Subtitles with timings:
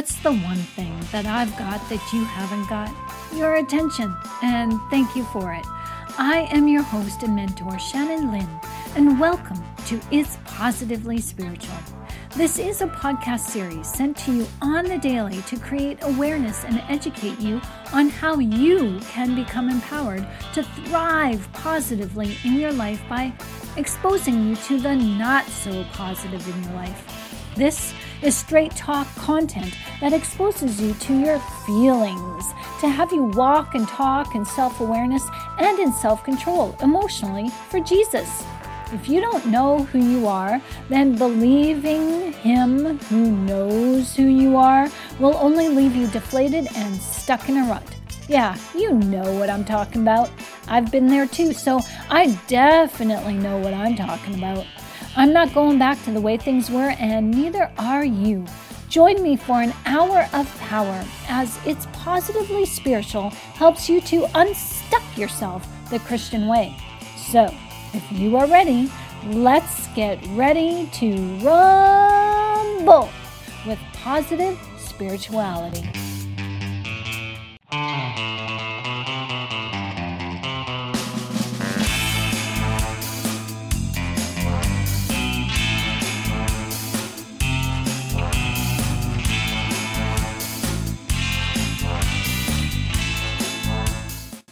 [0.00, 2.90] What's the one thing that I've got that you haven't got?
[3.36, 5.66] Your attention, and thank you for it.
[6.16, 8.48] I am your host and mentor, Shannon Lynn,
[8.96, 11.76] and welcome to It's Positively Spiritual.
[12.34, 16.82] This is a podcast series sent to you on the daily to create awareness and
[16.88, 17.60] educate you
[17.92, 23.34] on how you can become empowered to thrive positively in your life by
[23.76, 27.52] exposing you to the not so positive in your life.
[27.54, 32.44] This is straight talk content that exposes you to your feelings,
[32.80, 35.26] to have you walk and talk in self awareness
[35.58, 38.44] and in self control emotionally for Jesus.
[38.92, 44.88] If you don't know who you are, then believing Him who knows who you are
[45.20, 47.84] will only leave you deflated and stuck in a rut.
[48.28, 50.30] Yeah, you know what I'm talking about.
[50.68, 54.66] I've been there too, so I definitely know what I'm talking about.
[55.16, 58.46] I'm not going back to the way things were, and neither are you.
[58.88, 65.02] Join me for an hour of power as It's Positively Spiritual helps you to unstuck
[65.16, 66.76] yourself the Christian way.
[67.16, 67.52] So,
[67.92, 68.90] if you are ready,
[69.26, 73.08] let's get ready to rumble
[73.66, 75.88] with positive spirituality.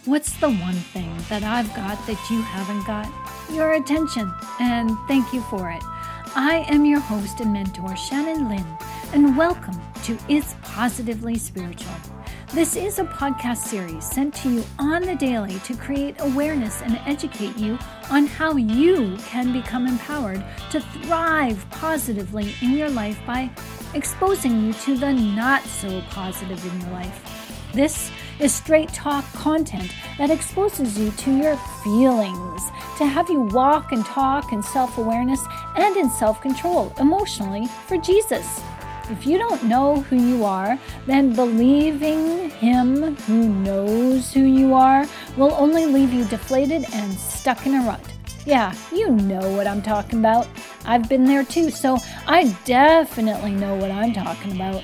[0.08, 3.12] What's the one thing that I've got that you haven't got?
[3.52, 5.82] Your attention, and thank you for it.
[6.34, 8.66] I am your host and mentor, Shannon Lynn,
[9.12, 11.92] and welcome to It's Positively Spiritual.
[12.54, 16.98] This is a podcast series sent to you on the daily to create awareness and
[17.04, 17.78] educate you
[18.10, 23.50] on how you can become empowered to thrive positively in your life by
[23.92, 27.38] exposing you to the not so positive in your life.
[27.74, 32.62] This is straight talk content that exposes you to your feelings,
[32.98, 35.44] to have you walk and talk in self awareness
[35.76, 38.60] and in self control emotionally for Jesus.
[39.10, 45.06] If you don't know who you are, then believing Him who knows who you are
[45.36, 48.04] will only leave you deflated and stuck in a rut.
[48.44, 50.46] Yeah, you know what I'm talking about.
[50.84, 54.82] I've been there too, so I definitely know what I'm talking about.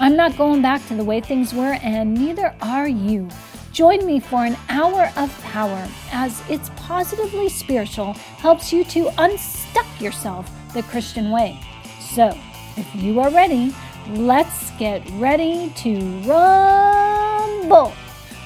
[0.00, 3.28] I'm not going back to the way things were, and neither are you.
[3.72, 9.86] Join me for an hour of power as It's Positively Spiritual helps you to unstuck
[10.00, 11.60] yourself the Christian way.
[12.00, 12.36] So,
[12.76, 13.72] if you are ready,
[14.10, 17.92] let's get ready to rumble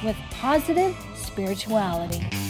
[0.04, 2.47] with positive spirituality.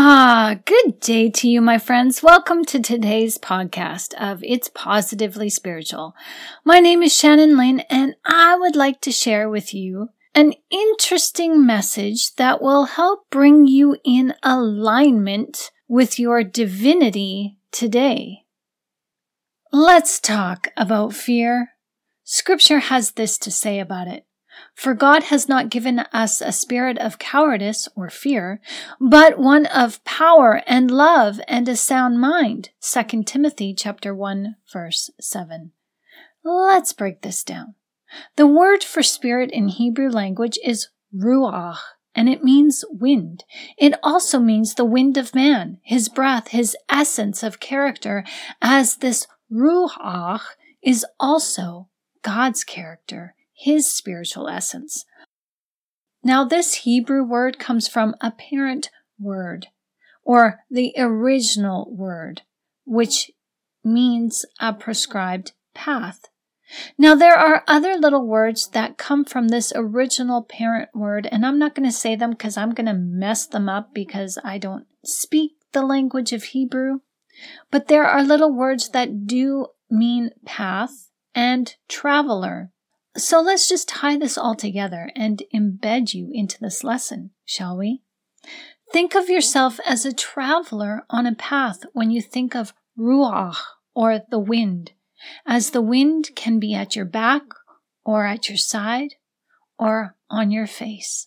[0.00, 2.22] Ah, good day to you, my friends.
[2.22, 6.14] Welcome to today's podcast of It's Positively Spiritual.
[6.64, 11.66] My name is Shannon Lynn, and I would like to share with you an interesting
[11.66, 18.44] message that will help bring you in alignment with your divinity today.
[19.72, 21.70] Let's talk about fear.
[22.22, 24.27] Scripture has this to say about it.
[24.74, 28.60] For God has not given us a spirit of cowardice or fear,
[29.00, 32.70] but one of power and love and a sound mind.
[32.80, 35.72] 2 Timothy chapter 1 verse 7.
[36.44, 37.74] Let's break this down.
[38.36, 41.78] The word for spirit in Hebrew language is ruach,
[42.14, 43.44] and it means wind.
[43.76, 48.24] It also means the wind of man, his breath, his essence of character,
[48.62, 50.42] as this ruach
[50.82, 51.88] is also
[52.22, 55.04] God's character his spiritual essence.
[56.22, 59.66] Now, this Hebrew word comes from a parent word,
[60.22, 62.42] or the original word,
[62.84, 63.30] which
[63.84, 66.26] means a prescribed path.
[66.98, 71.58] Now, there are other little words that come from this original parent word, and I'm
[71.58, 74.86] not going to say them because I'm going to mess them up because I don't
[75.04, 76.98] speak the language of Hebrew.
[77.70, 82.72] But there are little words that do mean path and traveler.
[83.18, 88.02] So let's just tie this all together and embed you into this lesson, shall we?
[88.92, 93.56] Think of yourself as a traveler on a path when you think of ruach
[93.92, 94.92] or the wind,
[95.44, 97.42] as the wind can be at your back
[98.04, 99.16] or at your side
[99.78, 101.26] or on your face.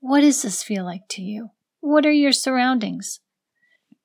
[0.00, 1.50] What does this feel like to you?
[1.80, 3.20] What are your surroundings?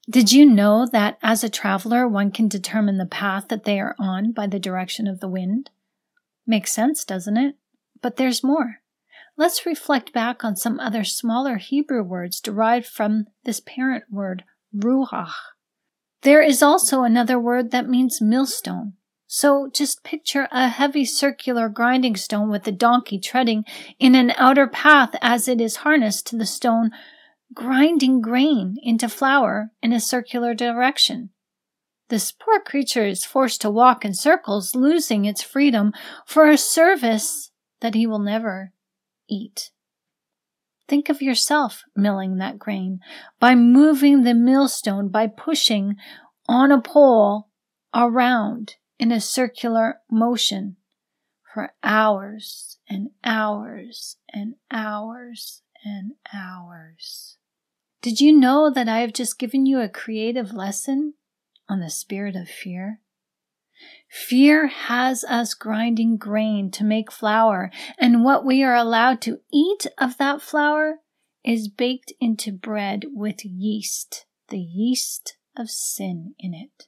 [0.09, 3.95] Did you know that as a traveler, one can determine the path that they are
[3.99, 5.69] on by the direction of the wind?
[6.47, 7.55] Makes sense, doesn't it?
[8.01, 8.77] But there's more.
[9.35, 14.45] Let's reflect back on some other smaller Hebrew words derived from this parent word,
[14.75, 15.33] ruach.
[16.21, 18.93] There is also another word that means millstone.
[19.27, 23.65] So just picture a heavy circular grinding stone with the donkey treading
[23.99, 26.91] in an outer path as it is harnessed to the stone,
[27.53, 31.29] grinding grain into flour in a circular direction.
[32.09, 35.93] This poor creature is forced to walk in circles, losing its freedom
[36.25, 37.51] for a service
[37.81, 38.71] that he will never
[39.27, 39.71] eat.
[40.87, 43.01] Think of yourself milling that grain
[43.39, 45.97] by moving the millstone, by pushing
[46.47, 47.49] on a pole
[47.93, 50.77] around in a circular motion
[51.53, 57.37] for hours and hours and hours and hours.
[58.01, 61.15] Did you know that I have just given you a creative lesson
[61.69, 63.01] on the spirit of fear?
[64.09, 69.85] Fear has us grinding grain to make flour, and what we are allowed to eat
[69.97, 70.99] of that flour
[71.43, 76.87] is baked into bread with yeast, the yeast of sin in it.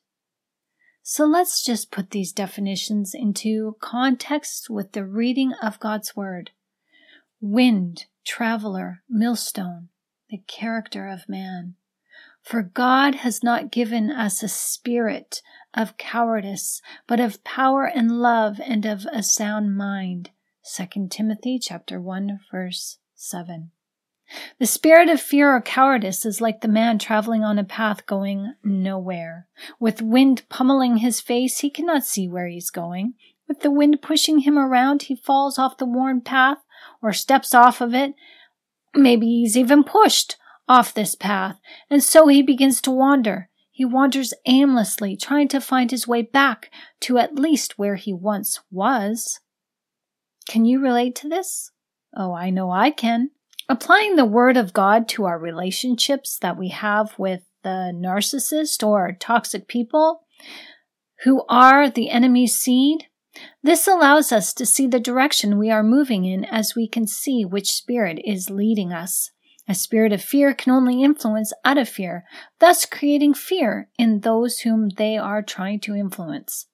[1.04, 6.52] So let's just put these definitions into context with the reading of God's Word.
[7.42, 9.90] Wind, traveler, millstone,
[10.30, 11.76] the character of man.
[12.50, 15.44] For God has not given us a spirit
[15.76, 20.32] of cowardice, but of power and love and of a sound mind.
[20.76, 23.70] 2 Timothy chapter 1 verse 7.
[24.58, 28.56] The spirit of fear or cowardice is like the man traveling on a path going
[28.64, 29.48] nowhere.
[29.80, 33.14] With wind pummeling his face, he cannot see where he's going.
[33.48, 36.58] With the wind pushing him around, he falls off the worn path
[37.00, 38.16] or steps off of it.
[38.96, 40.36] Maybe he's even pushed
[40.70, 43.50] off this path, and so he begins to wander.
[43.72, 46.70] He wanders aimlessly, trying to find his way back
[47.02, 49.40] to at least where he once was.
[50.48, 51.72] Can you relate to this?
[52.16, 53.32] Oh, I know I can.
[53.68, 59.16] Applying the Word of God to our relationships that we have with the narcissist or
[59.20, 60.22] toxic people
[61.24, 63.06] who are the enemy's seed,
[63.62, 67.46] this allows us to see the direction we are moving in as we can see
[67.46, 69.32] which spirit is leading us.
[69.70, 72.26] A spirit of fear can only influence out of fear,
[72.58, 76.66] thus creating fear in those whom they are trying to influence.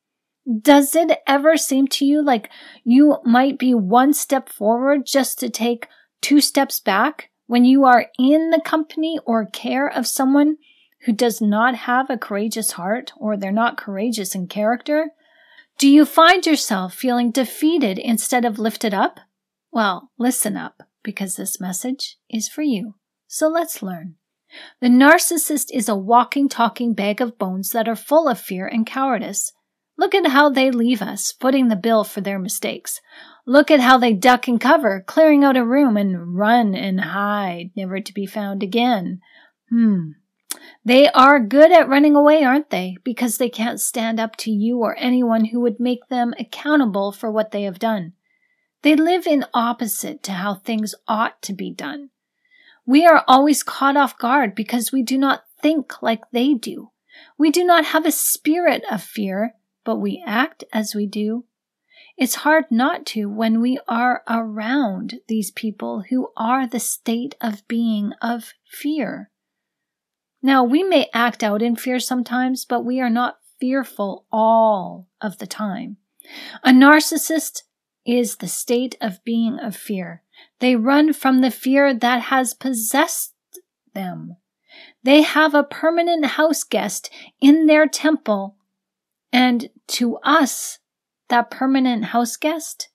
[0.62, 2.50] Does it ever seem to you like
[2.86, 5.90] you might be one step forward just to take
[6.22, 10.56] two steps back when you are in the company or care of someone
[11.02, 15.10] who does not have a courageous heart or they're not courageous in character?
[15.78, 19.20] Do you find yourself feeling defeated instead of lifted up?
[19.70, 22.96] Well, listen up because this message is for you.
[23.28, 24.16] So let's learn.
[24.82, 28.86] The narcissist is a walking, talking bag of bones that are full of fear and
[28.86, 29.54] cowardice.
[29.98, 33.00] Look at how they leave us, footing the bill for their mistakes.
[33.46, 37.72] Look at how they duck and cover, clearing out a room and run and hide,
[37.76, 39.20] never to be found again.
[39.70, 40.12] Hmm.
[40.84, 42.98] They are good at running away, aren't they?
[43.04, 47.32] Because they can't stand up to you or anyone who would make them accountable for
[47.32, 48.14] what they have done.
[48.86, 52.12] They live in opposite to how things ought to be done.
[52.86, 56.92] We are always caught off guard because we do not think like they do.
[57.36, 61.46] We do not have a spirit of fear, but we act as we do.
[62.16, 67.68] It's hard not to when we are around these people who are the state of
[67.68, 69.32] being of fear.
[70.44, 75.40] Now, we may act out in fear sometimes, but we are not fearful all of
[75.40, 75.98] the time.
[76.64, 77.64] A narcissist
[78.06, 80.24] is the state of being of fear.
[80.60, 83.34] They run from the fear that has possessed
[83.94, 84.38] them.
[85.04, 87.10] They have a permanent house guest
[87.42, 88.58] in their temple.
[89.32, 90.80] And to us,
[91.30, 92.90] that permanent house guest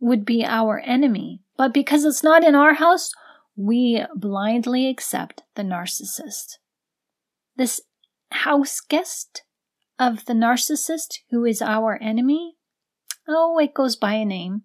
[0.00, 1.42] would be our enemy.
[1.56, 3.12] But because it's not in our house,
[3.56, 6.58] we blindly accept the narcissist.
[7.56, 7.80] This
[8.30, 9.42] house guest
[9.98, 12.56] of the narcissist who is our enemy
[13.28, 14.62] Oh, it goes by a name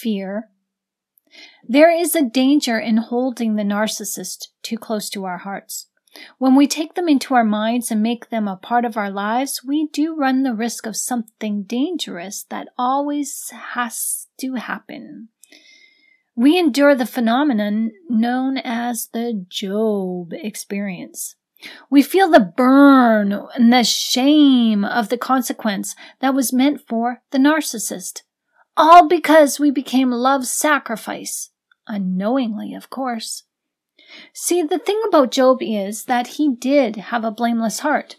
[0.00, 0.48] fear.
[1.68, 5.86] There is a danger in holding the narcissist too close to our hearts.
[6.38, 9.62] When we take them into our minds and make them a part of our lives,
[9.64, 15.28] we do run the risk of something dangerous that always has to happen.
[16.34, 21.36] We endure the phenomenon known as the Job experience.
[21.90, 27.38] We feel the burn and the shame of the consequence that was meant for the
[27.38, 28.22] narcissist.
[28.76, 31.50] All because we became love's sacrifice.
[31.86, 33.44] Unknowingly, of course.
[34.32, 38.16] See, the thing about Job is that he did have a blameless heart,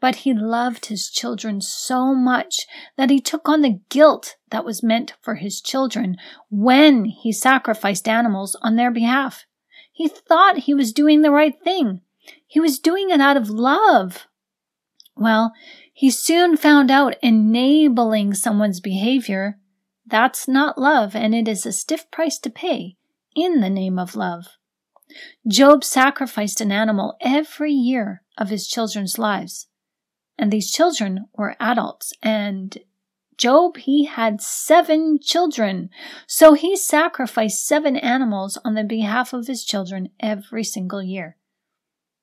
[0.00, 2.66] but he loved his children so much
[2.96, 6.16] that he took on the guilt that was meant for his children
[6.50, 9.44] when he sacrificed animals on their behalf.
[9.92, 12.00] He thought he was doing the right thing
[12.46, 14.26] he was doing it out of love.
[15.16, 15.52] Well,
[15.92, 19.58] He soon found out enabling someone's behavior.
[20.06, 22.96] That's not love, and it is a stiff price to pay
[23.36, 24.46] in the name of love.
[25.46, 29.68] Job sacrificed an animal every year of his children's lives.
[30.38, 32.12] And these children were adults.
[32.22, 32.78] And
[33.36, 35.90] Job, he had seven children.
[36.26, 41.36] So he sacrificed seven animals on the behalf of his children every single year.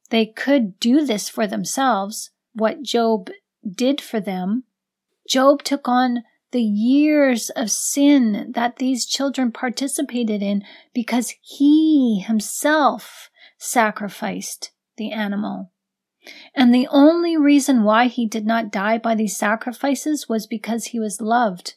[0.10, 3.30] They could do this for themselves, what Job
[3.70, 4.64] did for them.
[5.28, 13.30] Job took on the years of sin that these children participated in because he himself
[13.58, 15.72] sacrificed the animal.
[16.56, 21.00] And the only reason why he did not die by these sacrifices was because he
[21.00, 21.76] was loved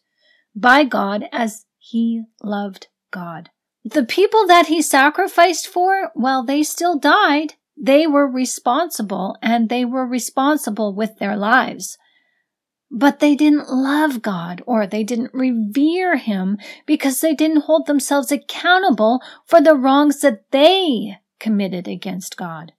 [0.54, 3.50] by God as he loved God.
[3.84, 7.54] The people that he sacrificed for, well, they still died.
[7.80, 11.96] They were responsible and they were responsible with their lives.
[12.90, 18.30] But they didn't love God or they didn't revere Him because they didn't hold themselves
[18.30, 22.72] accountable for the wrongs that they committed against God.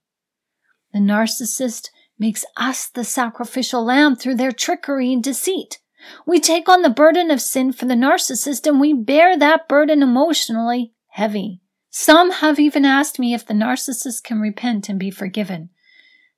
[0.92, 5.78] The narcissist makes us the sacrificial lamb through their trickery and deceit.
[6.26, 10.02] We take on the burden of sin for the narcissist and we bear that burden
[10.02, 11.61] emotionally heavy.
[11.94, 15.68] Some have even asked me if the narcissist can repent and be forgiven.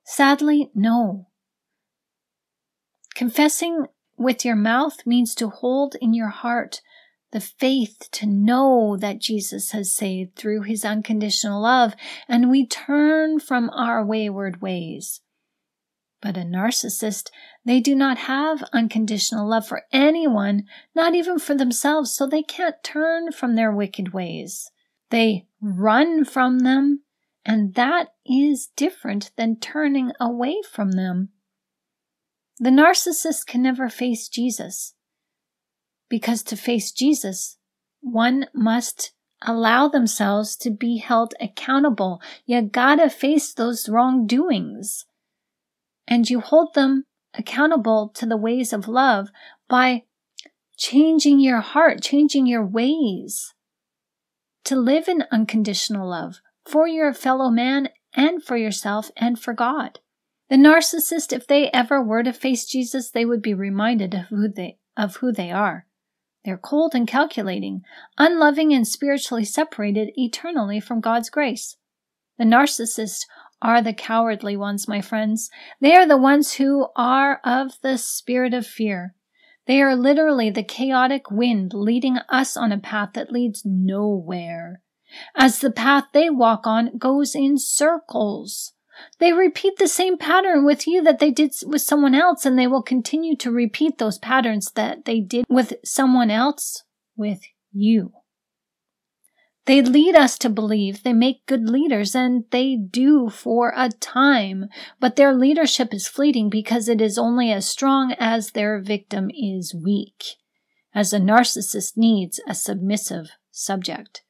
[0.03, 1.29] Sadly, no.
[3.15, 3.85] Confessing
[4.17, 6.81] with your mouth means to hold in your heart
[7.31, 11.95] the faith to know that Jesus has saved through his unconditional love,
[12.27, 15.21] and we turn from our wayward ways.
[16.21, 17.29] But a narcissist,
[17.63, 22.83] they do not have unconditional love for anyone, not even for themselves, so they can't
[22.83, 24.69] turn from their wicked ways.
[25.15, 27.03] They run from them,
[27.45, 31.29] and that is different than turning away from them.
[32.59, 34.93] The narcissist can never face Jesus.
[36.09, 37.57] Because to face Jesus,
[38.01, 42.21] one must allow themselves to be held accountable.
[42.45, 45.05] You gotta face those wrongdoings.
[46.05, 49.29] And you hold them accountable to the ways of love
[49.69, 50.03] by
[50.75, 53.54] changing your heart, changing your ways
[54.65, 59.99] to live in unconditional love for your fellow man and for yourself and for God.
[60.49, 64.47] The narcissist, if they ever were to face Jesus, they would be reminded of who
[64.47, 65.87] they, of who they are.
[66.43, 67.81] They're cold and calculating,
[68.19, 71.77] unloving and spiritually separated eternally from God's grace.
[72.37, 73.25] The narcissists
[73.61, 75.49] are the cowardly ones, my friends.
[75.81, 79.15] They are the ones who are of the spirit of fear.
[79.67, 84.81] They are literally the chaotic wind leading us on a path that leads nowhere.
[85.35, 88.73] As the path they walk on goes in circles.
[89.19, 92.67] They repeat the same pattern with you that they did with someone else, and they
[92.67, 96.83] will continue to repeat those patterns that they did with someone else
[97.17, 97.41] with
[97.73, 98.13] you.
[99.65, 104.65] They lead us to believe they make good leaders, and they do for a time,
[104.99, 109.73] but their leadership is fleeting because it is only as strong as their victim is
[109.73, 110.35] weak,
[110.93, 114.21] as a narcissist needs a submissive subject.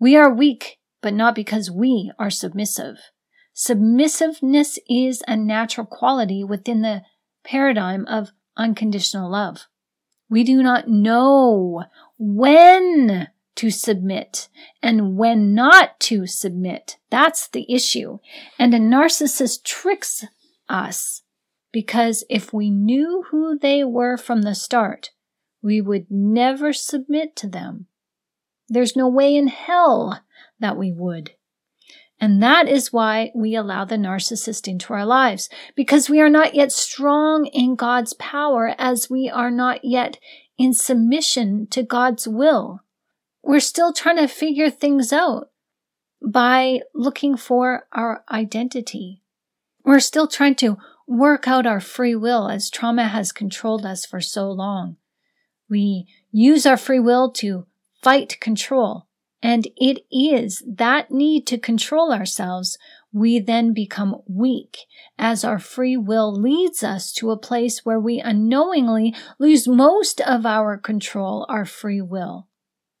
[0.00, 2.96] We are weak, but not because we are submissive.
[3.52, 7.02] Submissiveness is a natural quality within the
[7.44, 9.66] paradigm of unconditional love.
[10.28, 11.84] We do not know
[12.18, 14.48] when to submit
[14.80, 16.96] and when not to submit.
[17.10, 18.18] That's the issue.
[18.56, 20.24] And a narcissist tricks
[20.68, 21.22] us
[21.72, 25.10] because if we knew who they were from the start,
[25.60, 27.86] we would never submit to them.
[28.68, 30.22] There's no way in hell
[30.60, 31.32] that we would.
[32.20, 36.54] And that is why we allow the narcissist into our lives, because we are not
[36.54, 40.18] yet strong in God's power as we are not yet
[40.56, 42.82] in submission to God's will.
[43.48, 45.48] We're still trying to figure things out
[46.20, 49.22] by looking for our identity.
[49.82, 50.76] We're still trying to
[51.06, 54.98] work out our free will as trauma has controlled us for so long.
[55.66, 57.64] We use our free will to
[58.02, 59.06] fight control
[59.42, 62.76] and it is that need to control ourselves
[63.14, 64.80] we then become weak
[65.18, 70.44] as our free will leads us to a place where we unknowingly lose most of
[70.44, 72.47] our control, our free will.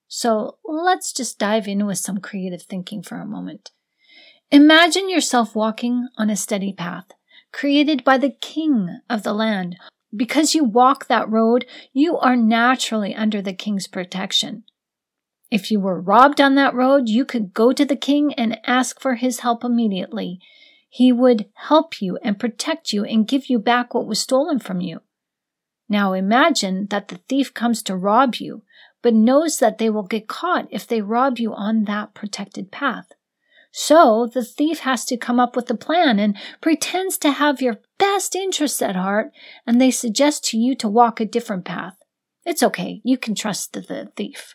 [0.08, 3.70] So let's just dive in with some creative thinking for a moment.
[4.50, 7.12] Imagine yourself walking on a steady path
[7.52, 9.76] created by the king of the land.
[10.14, 14.64] Because you walk that road, you are naturally under the king's protection.
[15.50, 19.00] If you were robbed on that road, you could go to the king and ask
[19.00, 20.40] for his help immediately.
[20.88, 24.80] He would help you and protect you and give you back what was stolen from
[24.80, 25.00] you.
[25.88, 28.62] Now imagine that the thief comes to rob you,
[29.02, 33.12] but knows that they will get caught if they rob you on that protected path.
[33.70, 37.80] So the thief has to come up with a plan and pretends to have your
[37.98, 39.30] best interests at heart,
[39.66, 41.96] and they suggest to you to walk a different path.
[42.44, 43.00] It's okay.
[43.04, 44.54] You can trust the thief.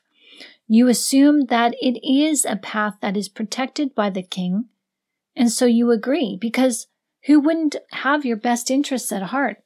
[0.67, 4.65] You assume that it is a path that is protected by the king,
[5.35, 6.87] and so you agree because
[7.25, 9.62] who wouldn't have your best interests at heart?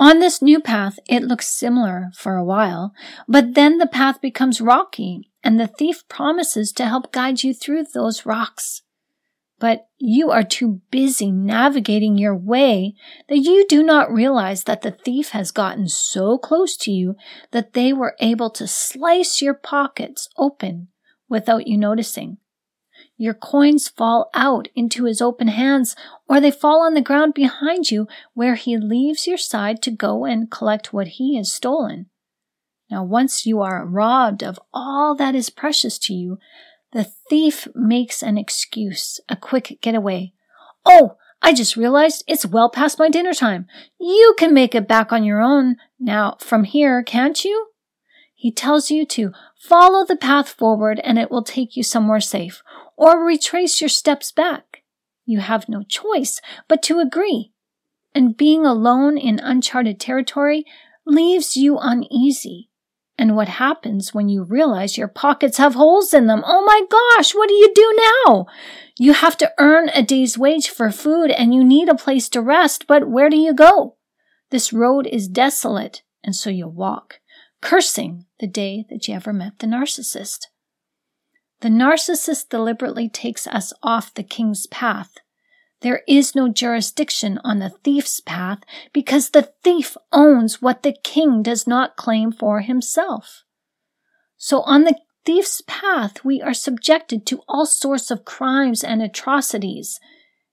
[0.00, 2.94] On this new path, it looks similar for a while,
[3.28, 7.84] but then the path becomes rocky and the thief promises to help guide you through
[7.84, 8.80] those rocks.
[9.58, 12.94] But you are too busy navigating your way
[13.28, 17.14] that you do not realize that the thief has gotten so close to you
[17.50, 20.88] that they were able to slice your pockets open
[21.28, 22.38] without you noticing.
[23.20, 25.94] Your coins fall out into his open hands,
[26.26, 30.24] or they fall on the ground behind you, where he leaves your side to go
[30.24, 32.06] and collect what he has stolen.
[32.90, 36.38] Now, once you are robbed of all that is precious to you,
[36.92, 40.32] the thief makes an excuse, a quick getaway.
[40.86, 43.66] Oh, I just realized it's well past my dinner time.
[43.98, 47.66] You can make it back on your own now from here, can't you?
[48.34, 52.62] He tells you to follow the path forward and it will take you somewhere safe,
[53.00, 54.82] or retrace your steps back.
[55.24, 56.38] You have no choice
[56.68, 57.50] but to agree.
[58.14, 60.66] And being alone in uncharted territory
[61.06, 62.68] leaves you uneasy.
[63.16, 66.42] And what happens when you realize your pockets have holes in them?
[66.44, 68.46] Oh my gosh, what do you do now?
[68.98, 72.42] You have to earn a day's wage for food and you need a place to
[72.42, 73.96] rest, but where do you go?
[74.50, 77.20] This road is desolate, and so you walk
[77.62, 80.46] cursing the day that you ever met the narcissist.
[81.60, 85.18] The narcissist deliberately takes us off the king's path.
[85.82, 88.60] There is no jurisdiction on the thief's path
[88.92, 93.44] because the thief owns what the king does not claim for himself.
[94.36, 100.00] So on the thief's path, we are subjected to all sorts of crimes and atrocities,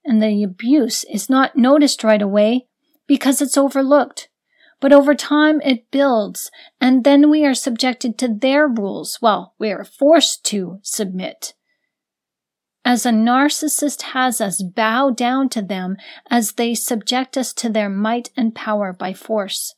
[0.03, 2.67] and the abuse is not noticed right away
[3.07, 4.29] because it's overlooked.
[4.79, 9.19] But over time it builds, and then we are subjected to their rules.
[9.21, 11.53] Well, we are forced to submit.
[12.85, 15.97] As a narcissist has us bow down to them
[16.29, 19.75] as they subject us to their might and power by force.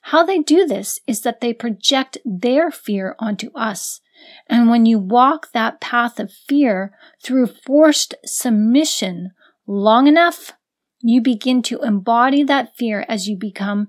[0.00, 4.00] How they do this is that they project their fear onto us.
[4.48, 9.30] And when you walk that path of fear through forced submission
[9.66, 10.52] long enough,
[11.00, 13.86] you begin to embody that fear as you become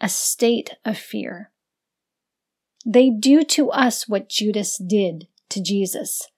[0.00, 1.50] a state of fear.
[2.84, 6.28] They do to us what Judas did to Jesus.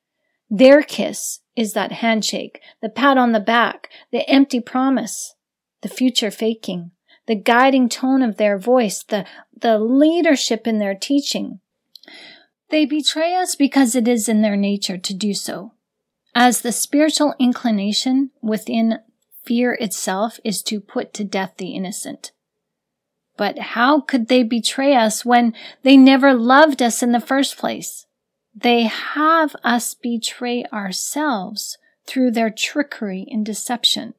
[0.48, 5.34] Their kiss is that handshake, the pat on the back, the empty promise,
[5.82, 6.92] the future faking,
[7.26, 9.26] the guiding tone of their voice, the,
[9.60, 11.60] the leadership in their teaching.
[12.70, 15.72] They betray us because it is in their nature to do so.
[16.34, 19.00] As the spiritual inclination within
[19.44, 22.32] fear itself is to put to death the innocent.
[23.38, 28.04] But how could they betray us when they never loved us in the first place?
[28.54, 34.14] They have us betray ourselves through their trickery and deception.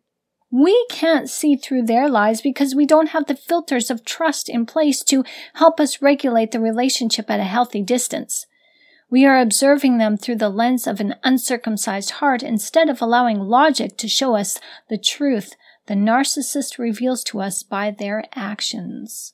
[0.51, 4.65] We can't see through their lies because we don't have the filters of trust in
[4.65, 8.47] place to help us regulate the relationship at a healthy distance.
[9.11, 13.97] We are observing them through the lens of an uncircumcised heart instead of allowing logic
[13.97, 15.55] to show us the truth
[15.89, 19.33] the narcissist reveals to us by their actions.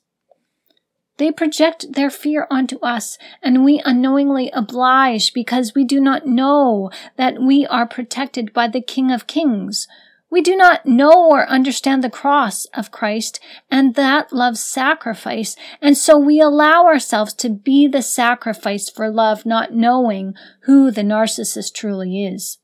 [1.18, 6.90] They project their fear onto us, and we unknowingly oblige because we do not know
[7.16, 9.86] that we are protected by the King of Kings.
[10.30, 13.38] We do not know or understand the cross of Christ
[13.70, 19.44] and that love's sacrifice, and so we allow ourselves to be the sacrifice for love,
[19.44, 22.56] not knowing who the narcissist truly is.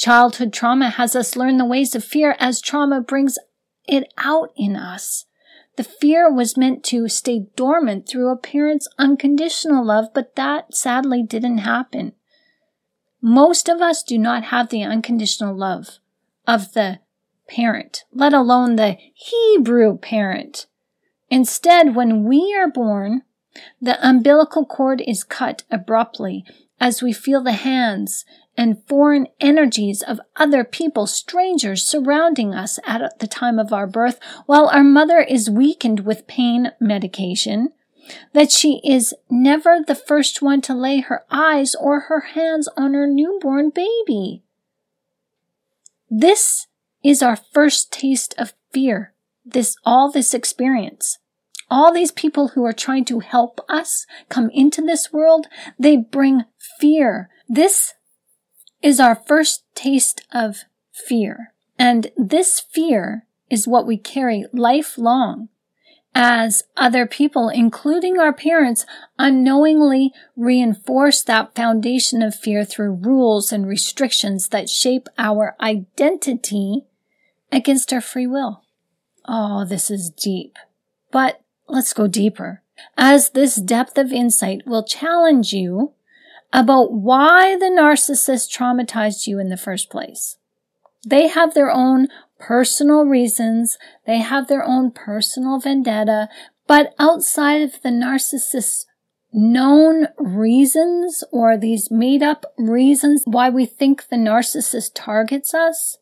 [0.00, 3.38] Childhood trauma has us learn the ways of fear as trauma brings
[3.86, 5.26] it out in us.
[5.76, 11.22] The fear was meant to stay dormant through a parent's unconditional love, but that sadly
[11.22, 12.14] didn't happen.
[13.20, 15.98] Most of us do not have the unconditional love
[16.46, 17.00] of the
[17.46, 20.64] parent, let alone the Hebrew parent.
[21.28, 23.24] Instead, when we are born,
[23.82, 26.46] the umbilical cord is cut abruptly
[26.80, 28.24] as we feel the hands
[28.60, 34.20] and foreign energies of other people, strangers surrounding us at the time of our birth,
[34.44, 37.70] while our mother is weakened with pain medication,
[38.34, 42.92] that she is never the first one to lay her eyes or her hands on
[42.92, 44.42] her newborn baby.
[46.10, 46.66] This
[47.02, 49.14] is our first taste of fear.
[49.42, 51.18] This, all this experience.
[51.70, 55.46] All these people who are trying to help us come into this world,
[55.78, 56.44] they bring
[56.78, 57.30] fear.
[57.48, 57.94] This
[58.82, 61.52] is our first taste of fear.
[61.78, 65.48] And this fear is what we carry lifelong
[66.14, 68.84] as other people, including our parents,
[69.18, 76.84] unknowingly reinforce that foundation of fear through rules and restrictions that shape our identity
[77.52, 78.64] against our free will.
[79.26, 80.56] Oh, this is deep.
[81.12, 82.62] But let's go deeper,
[82.96, 85.92] as this depth of insight will challenge you
[86.52, 90.36] about why the narcissist traumatized you in the first place.
[91.06, 92.08] They have their own
[92.38, 93.78] personal reasons.
[94.06, 96.28] They have their own personal vendetta.
[96.66, 98.86] But outside of the narcissist's
[99.32, 105.98] known reasons or these made up reasons why we think the narcissist targets us,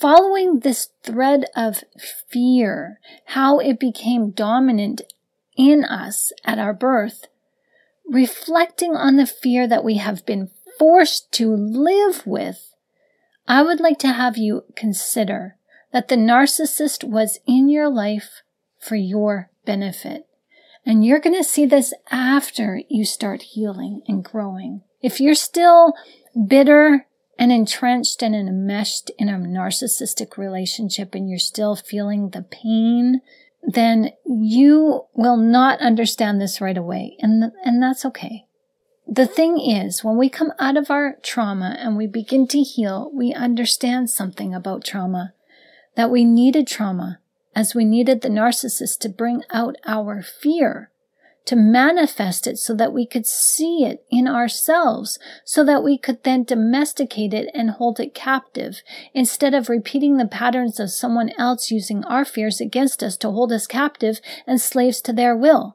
[0.00, 1.84] following this thread of
[2.28, 5.02] fear, how it became dominant
[5.56, 7.26] in us at our birth,
[8.08, 12.68] reflecting on the fear that we have been forced to live with
[13.48, 15.56] I would like to have you consider
[15.90, 18.42] that the narcissist was in your life
[18.78, 20.26] for your benefit.
[20.84, 24.82] And you're going to see this after you start healing and growing.
[25.00, 25.94] If you're still
[26.46, 27.06] bitter
[27.38, 33.22] and entrenched and enmeshed in a narcissistic relationship and you're still feeling the pain,
[33.62, 37.16] then you will not understand this right away.
[37.20, 38.46] And, and that's okay.
[39.06, 43.10] The thing is, when we come out of our trauma and we begin to heal,
[43.14, 45.32] we understand something about trauma,
[45.94, 47.18] that we needed trauma
[47.54, 50.90] as we needed the narcissist to bring out our fear,
[51.48, 56.22] to manifest it so that we could see it in ourselves, so that we could
[56.22, 58.82] then domesticate it and hold it captive,
[59.14, 63.50] instead of repeating the patterns of someone else using our fears against us to hold
[63.50, 65.74] us captive and slaves to their will.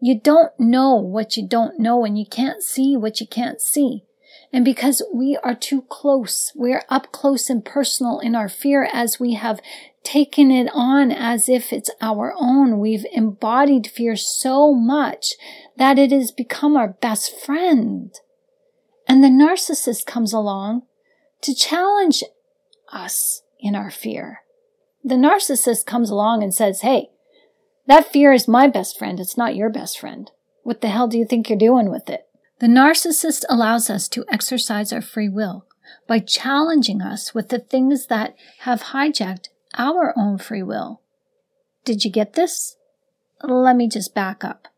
[0.00, 4.04] You don't know what you don't know and you can't see what you can't see.
[4.52, 9.18] And because we are too close, we're up close and personal in our fear as
[9.18, 9.60] we have
[10.06, 12.78] taken it on as if it's our own.
[12.78, 15.34] We've embodied fear so much
[15.76, 18.14] that it has become our best friend.
[19.08, 20.82] And the narcissist comes along
[21.42, 22.22] to challenge
[22.92, 24.42] us in our fear.
[25.02, 27.08] The narcissist comes along and says, Hey,
[27.86, 29.18] that fear is my best friend.
[29.18, 30.30] It's not your best friend.
[30.62, 32.28] What the hell do you think you're doing with it?
[32.60, 35.66] The narcissist allows us to exercise our free will
[36.06, 41.00] by challenging us with the things that have hijacked our own free will.
[41.84, 42.76] Did you get this?
[43.42, 44.68] Let me just back up.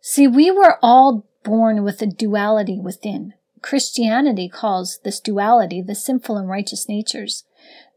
[0.00, 3.34] See, we were all born with a duality within.
[3.60, 7.44] Christianity calls this duality the sinful and righteous natures.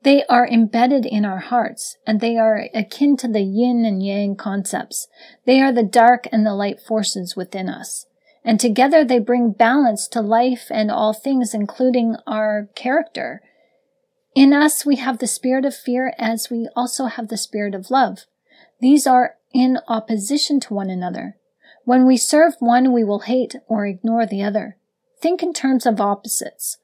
[0.04, 4.36] They are embedded in our hearts, and they are akin to the yin and yang
[4.36, 5.08] concepts.
[5.46, 8.06] They are the dark and the light forces within us.
[8.44, 13.42] And together they bring balance to life and all things, including our character.
[14.40, 17.92] In us, we have the spirit of fear as we also have the spirit of
[17.92, 18.20] love.
[18.80, 21.36] These are in opposition to one another.
[21.84, 24.78] When we serve one, we will hate or ignore the other.
[25.22, 26.78] Think in terms of opposites.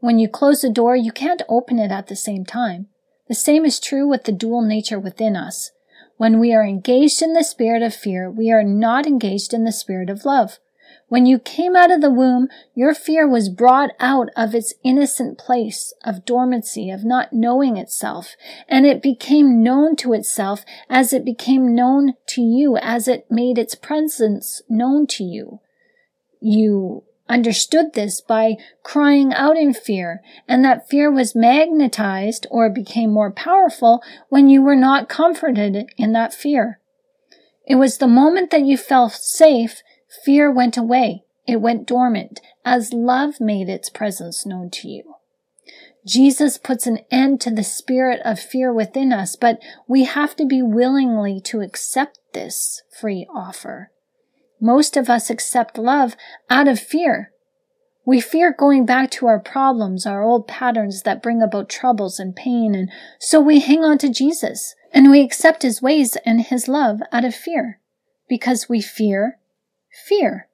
[0.00, 2.88] When you close a door, you can't open it at the same time.
[3.28, 5.70] The same is true with the dual nature within us.
[6.18, 9.72] When we are engaged in the spirit of fear, we are not engaged in the
[9.72, 10.58] spirit of love.
[11.10, 15.38] When you came out of the womb, your fear was brought out of its innocent
[15.38, 18.36] place of dormancy, of not knowing itself,
[18.68, 23.58] and it became known to itself as it became known to you, as it made
[23.58, 25.58] its presence known to you.
[26.40, 33.10] You understood this by crying out in fear, and that fear was magnetized or became
[33.10, 36.78] more powerful when you were not comforted in that fear.
[37.66, 39.82] It was the moment that you felt safe,
[40.24, 41.24] fear went away.
[41.46, 45.14] It went dormant as love made its presence known to you.
[46.06, 50.46] Jesus puts an end to the spirit of fear within us, but we have to
[50.46, 53.90] be willingly to accept this free offer.
[54.60, 56.16] Most of us accept love
[56.48, 57.32] out of fear.
[58.06, 62.34] We fear going back to our problems, our old patterns that bring about troubles and
[62.34, 66.66] pain, and so we hang on to Jesus and we accept his ways and his
[66.66, 67.80] love out of fear
[68.28, 69.38] because we fear
[69.90, 70.48] fear.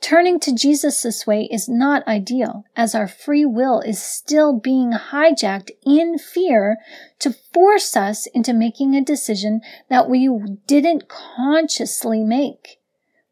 [0.00, 4.92] Turning to Jesus this way is not ideal, as our free will is still being
[4.92, 6.78] hijacked in fear
[7.18, 10.28] to force us into making a decision that we
[10.66, 12.78] didn't consciously make.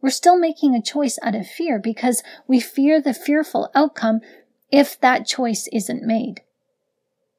[0.03, 4.21] We're still making a choice out of fear because we fear the fearful outcome
[4.71, 6.43] if that choice isn't made.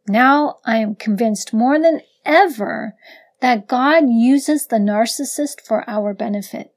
[0.08, 2.95] Now I am convinced more than ever
[3.41, 6.73] that God uses the narcissist for our benefit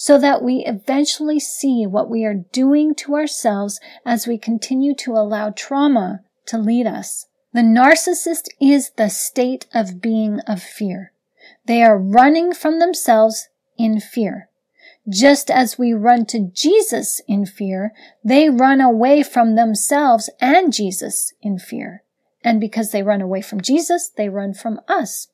[0.00, 5.10] so that we eventually see what we are doing to ourselves as we continue to
[5.10, 7.26] allow trauma to lead us.
[7.52, 11.10] The narcissist is the state of being of fear.
[11.66, 14.48] They are running from themselves in fear.
[15.08, 17.90] Just as we run to Jesus in fear,
[18.24, 22.04] they run away from themselves and Jesus in fear.
[22.44, 25.26] And because they run away from Jesus, they run from us.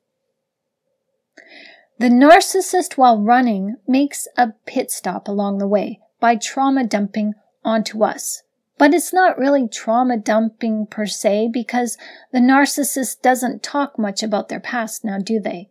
[1.99, 8.03] The narcissist, while running, makes a pit stop along the way by trauma dumping onto
[8.03, 8.43] us.
[8.77, 11.97] But it's not really trauma dumping per se because
[12.33, 15.71] the narcissist doesn't talk much about their past now, do they?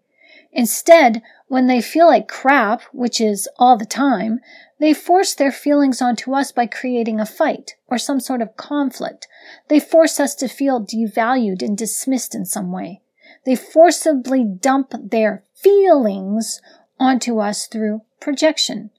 [0.54, 4.40] Instead, when they feel like crap, which is all the time,
[4.80, 9.28] they force their feelings onto us by creating a fight or some sort of conflict.
[9.68, 13.02] They force us to feel devalued and dismissed in some way.
[13.46, 16.62] They forcibly dump their feelings
[17.00, 18.92] onto us through projection.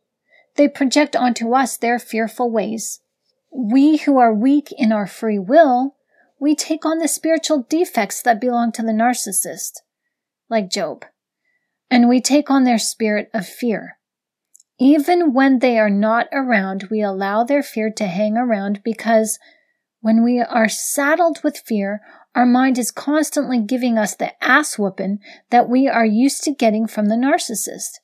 [0.56, 3.00] They project onto us their fearful ways.
[3.52, 5.96] We who are weak in our free will,
[6.38, 9.80] we take on the spiritual defects that belong to the narcissist,
[10.50, 11.04] like Job,
[11.90, 13.98] and we take on their spirit of fear.
[14.78, 19.38] Even when they are not around, we allow their fear to hang around because
[20.00, 22.02] when we are saddled with fear,
[22.34, 25.18] our mind is constantly giving us the ass whooping
[25.50, 28.00] that we are used to getting from the narcissist.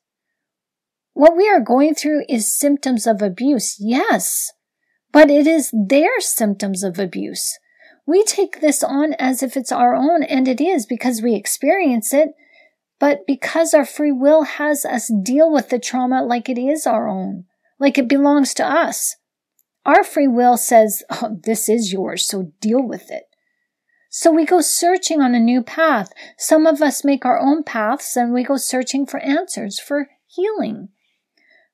[1.13, 4.53] What we are going through is symptoms of abuse, yes,
[5.13, 7.59] but it is their symptoms of abuse.
[8.07, 12.15] We take this on as if it's our own, and it is because we experience
[12.15, 12.31] it,
[12.99, 17.09] but because our free will has us deal with the trauma like it is our
[17.09, 17.45] own,
[17.79, 19.17] like it belongs to us.
[19.85, 23.25] Our free will says, oh, this is yours, so deal with it.
[24.13, 26.13] So we go searching on a new path.
[26.37, 30.89] Some of us make our own paths and we go searching for answers, for healing.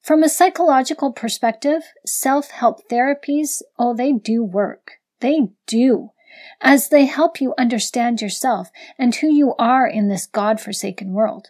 [0.03, 4.93] From a psychological perspective, self-help therapies, oh, they do work.
[5.21, 6.11] They do.
[6.61, 8.69] As they help you understand yourself
[8.99, 11.49] and who you are in this God-forsaken world.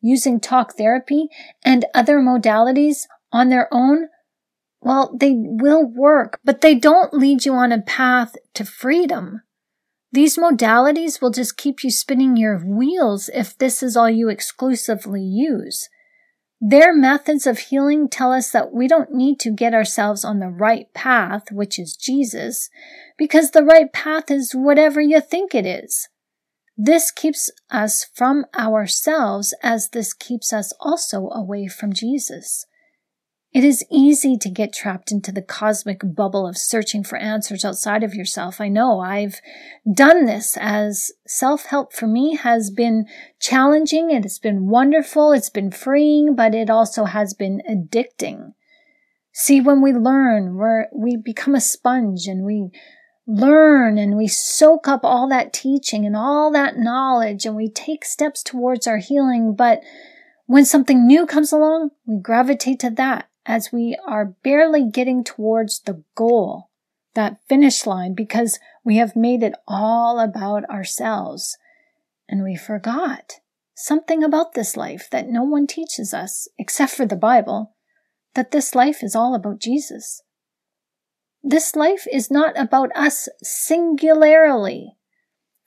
[0.00, 1.28] Using talk therapy
[1.64, 4.08] and other modalities on their own,
[4.80, 9.42] well, they will work, but they don't lead you on a path to freedom.
[10.14, 15.24] These modalities will just keep you spinning your wheels if this is all you exclusively
[15.24, 15.88] use.
[16.60, 20.46] Their methods of healing tell us that we don't need to get ourselves on the
[20.46, 22.70] right path, which is Jesus,
[23.18, 26.08] because the right path is whatever you think it is.
[26.76, 32.66] This keeps us from ourselves as this keeps us also away from Jesus.
[33.54, 38.02] It is easy to get trapped into the cosmic bubble of searching for answers outside
[38.02, 38.60] of yourself.
[38.60, 39.40] I know I've
[39.90, 43.06] done this as self-help for me has been
[43.38, 44.10] challenging.
[44.10, 45.30] It has been wonderful.
[45.30, 48.54] It's been freeing, but it also has been addicting.
[49.32, 52.70] See, when we learn, we we become a sponge and we
[53.24, 58.04] learn and we soak up all that teaching and all that knowledge and we take
[58.04, 59.54] steps towards our healing.
[59.54, 59.80] But
[60.46, 65.80] when something new comes along, we gravitate to that as we are barely getting towards
[65.80, 66.70] the goal,
[67.14, 71.56] that finish line, because we have made it all about ourselves.
[72.28, 73.40] And we forgot
[73.74, 77.74] something about this life that no one teaches us, except for the Bible,
[78.34, 80.22] that this life is all about Jesus.
[81.42, 84.96] This life is not about us singularly.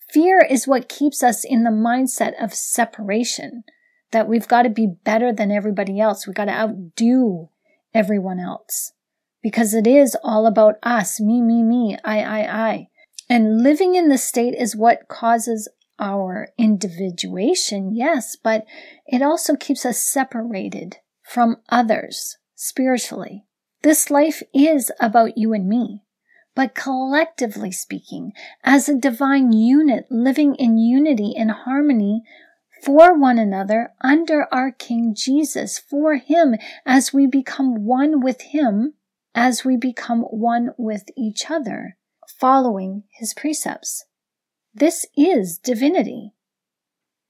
[0.09, 3.63] Fear is what keeps us in the mindset of separation,
[4.11, 6.25] that we've got to be better than everybody else.
[6.25, 7.49] We've got to outdo
[7.97, 8.93] everyone else.
[9.41, 12.88] Because it is all about us, me, me, me, I, I, I.
[13.29, 15.67] And living in the state is what causes
[15.99, 18.65] our individuation, yes, but
[19.07, 23.45] it also keeps us separated from others spiritually.
[23.81, 26.03] This life is about you and me.
[26.55, 28.33] But collectively speaking,
[28.63, 32.23] as a divine unit living in unity and harmony
[32.83, 38.93] for one another under our King Jesus, for Him, as we become one with Him,
[39.35, 41.97] as we become one with each other,
[42.39, 44.05] following His precepts.
[44.73, 46.33] This is divinity.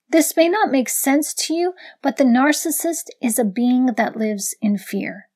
[0.10, 4.56] This may not make sense to you, but the narcissist is a being that lives
[4.62, 5.30] in fear.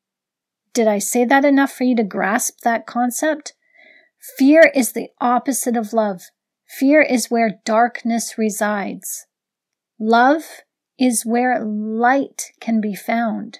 [0.73, 3.53] Did I say that enough for you to grasp that concept?
[4.37, 6.21] Fear is the opposite of love.
[6.67, 9.25] Fear is where darkness resides.
[10.03, 10.63] Love
[10.97, 13.59] is where light can be found.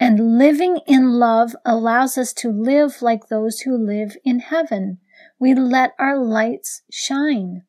[0.00, 4.98] And living in love allows us to live like those who live in heaven.
[5.38, 7.62] We let our lights shine.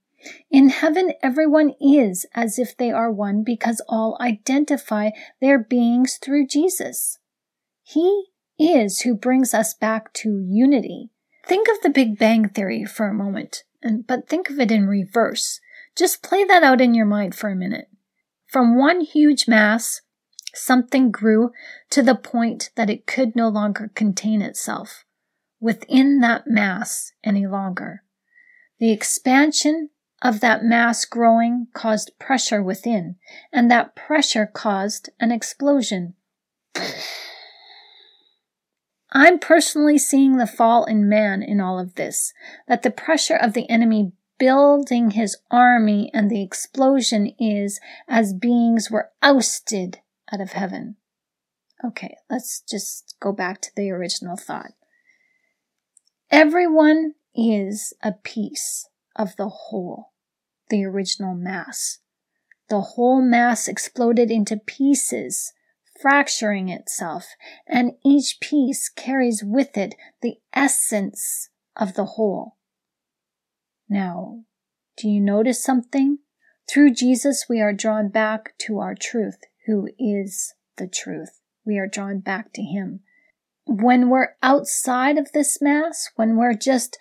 [0.50, 6.48] In heaven, everyone is as if they are one because all identify their beings through
[6.48, 7.20] Jesus.
[7.84, 11.12] He is who brings us back to unity.
[11.46, 13.64] Think of the Big Bang Theory for a moment,
[14.08, 15.60] but think of it in reverse.
[15.98, 17.88] Just play that out in your mind for a minute.
[18.48, 20.02] From one huge mass,
[20.54, 21.52] something grew
[21.90, 25.06] to the point that it could no longer contain itself
[25.60, 28.04] within that mass any longer.
[28.80, 29.90] The expansion
[30.22, 33.16] of that mass growing caused pressure within,
[33.54, 36.16] and that pressure caused an explosion.
[39.14, 42.34] I'm personally seeing the fall in man in all of this,
[42.68, 48.90] that the pressure of the enemy building his army and the explosion is as beings
[48.90, 50.00] were ousted
[50.34, 50.96] out of heaven.
[51.86, 54.72] Okay, let's just go back to the original thought.
[56.32, 60.12] Everyone is a piece of the whole,
[60.72, 62.00] the original mass.
[62.68, 65.54] The whole mass exploded into pieces
[66.02, 67.28] fracturing itself,
[67.68, 72.56] and each piece carries with it the essence of the whole.
[73.92, 74.46] Now,
[74.96, 76.20] do you notice something?
[76.72, 81.42] Through Jesus, we are drawn back to our truth, who is the truth.
[81.66, 83.02] We are drawn back to Him.
[83.66, 86.98] When we're outside of this Mass, when we're just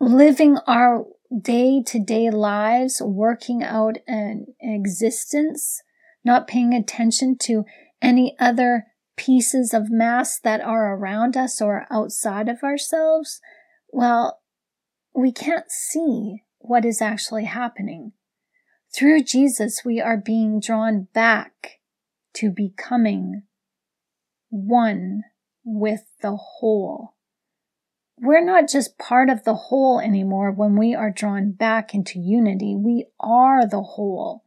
[0.00, 1.04] living our
[1.42, 5.82] day to day lives, working out an existence,
[6.24, 7.66] not paying attention to
[8.00, 8.86] any other
[9.18, 13.40] pieces of mass that are around us or outside of ourselves,
[13.92, 14.40] well,
[15.16, 18.12] we can't see what is actually happening.
[18.94, 21.80] Through Jesus, we are being drawn back
[22.34, 23.42] to becoming
[24.50, 25.22] one
[25.64, 27.14] with the whole.
[28.18, 32.76] We're not just part of the whole anymore when we are drawn back into unity.
[32.76, 34.44] We are the whole.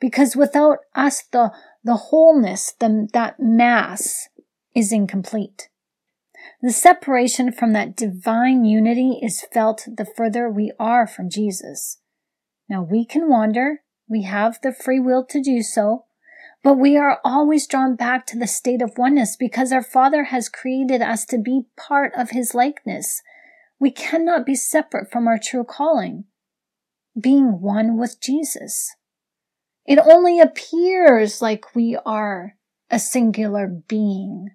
[0.00, 1.52] Because without us, the,
[1.82, 4.28] the wholeness, the, that mass
[4.74, 5.68] is incomplete.
[6.60, 11.98] The separation from that divine unity is felt the further we are from Jesus.
[12.68, 13.82] Now we can wander.
[14.08, 16.06] We have the free will to do so,
[16.64, 20.48] but we are always drawn back to the state of oneness because our Father has
[20.48, 23.22] created us to be part of His likeness.
[23.78, 26.24] We cannot be separate from our true calling,
[27.20, 28.96] being one with Jesus.
[29.86, 32.56] It only appears like we are
[32.90, 34.50] a singular being.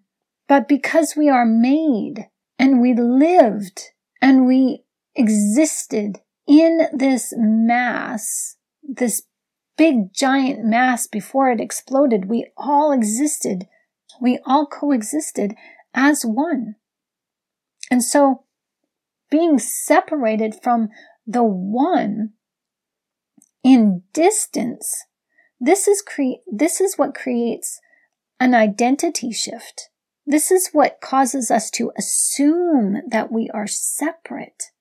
[0.47, 2.27] But because we are made
[2.60, 4.84] and we lived and we
[5.15, 9.23] existed in this mass, this
[9.77, 13.67] big giant mass before it exploded, we all existed,
[14.21, 15.56] we all coexisted
[15.93, 16.75] as one.
[17.89, 18.43] And so
[19.29, 20.89] being separated from
[21.25, 22.34] the one
[23.63, 25.06] in distance
[25.63, 27.79] this is cre- this is what creates
[28.38, 29.89] an identity shift.
[30.25, 34.71] This is what causes us to assume that we are separate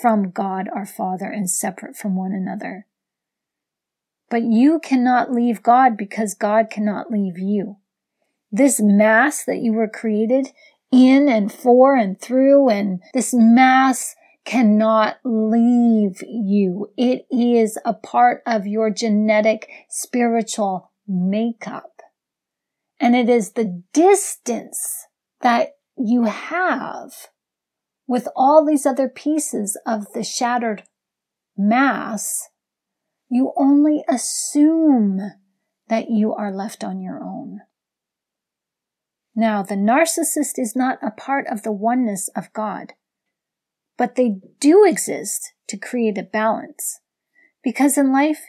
[0.00, 2.86] from God our Father and separate from one another.
[4.30, 7.76] But you cannot leave God because God cannot leave you.
[8.50, 10.48] This mass that you were created
[10.90, 16.90] in and for and through and this mass cannot leave you.
[16.96, 21.91] It is a part of your genetic spiritual makeup.
[23.02, 25.06] And it is the distance
[25.42, 27.12] that you have
[28.06, 30.84] with all these other pieces of the shattered
[31.56, 32.48] mass.
[33.28, 35.32] You only assume
[35.88, 37.60] that you are left on your own.
[39.34, 42.94] Now, the narcissist is not a part of the oneness of God
[44.02, 47.00] but they do exist to create a balance.
[47.62, 48.40] Because in life,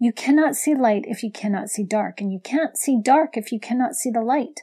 [0.00, 3.52] you cannot see light if you cannot see dark, and you can't see dark if
[3.52, 4.62] you cannot see the light.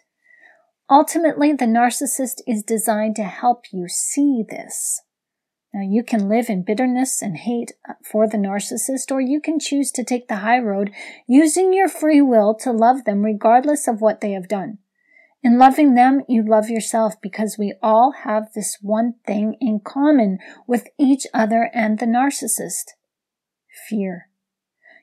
[0.89, 5.01] Ultimately, the narcissist is designed to help you see this.
[5.71, 7.73] Now, you can live in bitterness and hate
[8.03, 10.89] for the narcissist, or you can choose to take the high road
[11.27, 14.79] using your free will to love them regardless of what they have done.
[15.43, 20.39] In loving them, you love yourself because we all have this one thing in common
[20.65, 22.93] with each other and the narcissist
[23.87, 24.29] fear.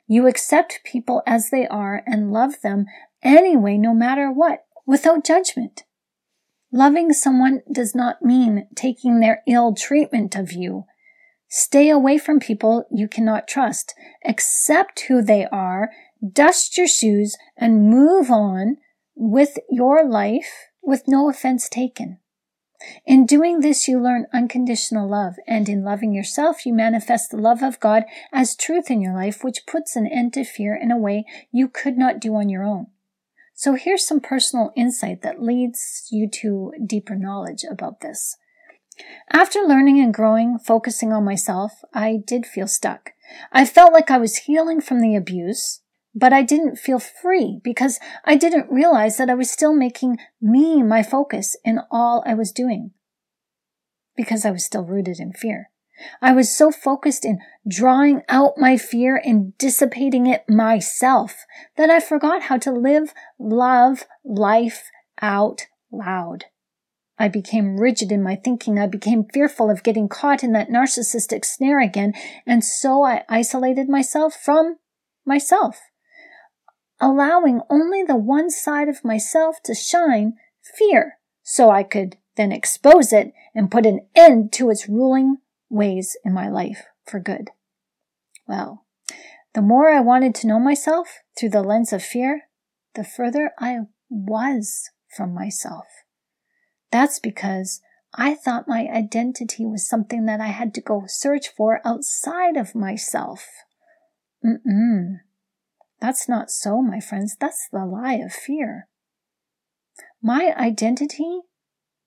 [0.07, 2.87] You accept people as they are and love them
[3.23, 5.85] anyway, no matter what, without judgment.
[6.71, 10.85] Loving someone does not mean taking their ill treatment of you.
[11.49, 13.95] Stay away from people you cannot trust.
[14.25, 15.91] Accept who they are,
[16.33, 18.79] dust your shoes, and move on
[19.15, 22.19] with your life with no offense taken.
[23.07, 27.63] In doing this, you learn unconditional love, and in loving yourself, you manifest the love
[27.63, 30.99] of God as truth in your life, which puts an end to fear in a
[30.99, 32.87] way you could not do on your own.
[33.55, 38.37] So here's some personal insight that leads you to deeper knowledge about this.
[39.33, 43.13] After learning and growing, focusing on myself, I did feel stuck.
[43.53, 45.81] I felt like I was healing from the abuse,
[46.15, 50.83] but I didn't feel free because I didn't realize that I was still making me
[50.83, 52.93] my focus in all I was doing
[54.17, 55.71] because I was still rooted in fear.
[56.21, 61.45] I was so focused in drawing out my fear and dissipating it myself
[61.77, 64.91] that I forgot how to live, love, life
[65.23, 66.47] out loud.
[67.17, 68.79] I became rigid in my thinking.
[68.79, 72.13] I became fearful of getting caught in that narcissistic snare again.
[72.45, 74.79] And so I isolated myself from
[75.25, 75.81] myself,
[77.01, 80.35] allowing only the one side of myself to shine
[80.79, 85.39] fear so I could then expose it and put an end to its ruling
[85.69, 87.51] ways in my life for good.
[88.47, 88.85] Well,
[89.55, 92.43] the more I wanted to know myself through the lens of fear,
[92.95, 93.81] the further I
[94.11, 95.87] was from myself.
[96.91, 97.81] That's because
[98.17, 102.75] I thought my identity was something that I had to go search for outside of
[102.75, 103.47] myself.
[104.45, 105.19] Mm-mm.
[106.05, 107.35] That's not so, my friends.
[107.41, 108.89] That's the lie of fear.
[110.23, 111.41] My identity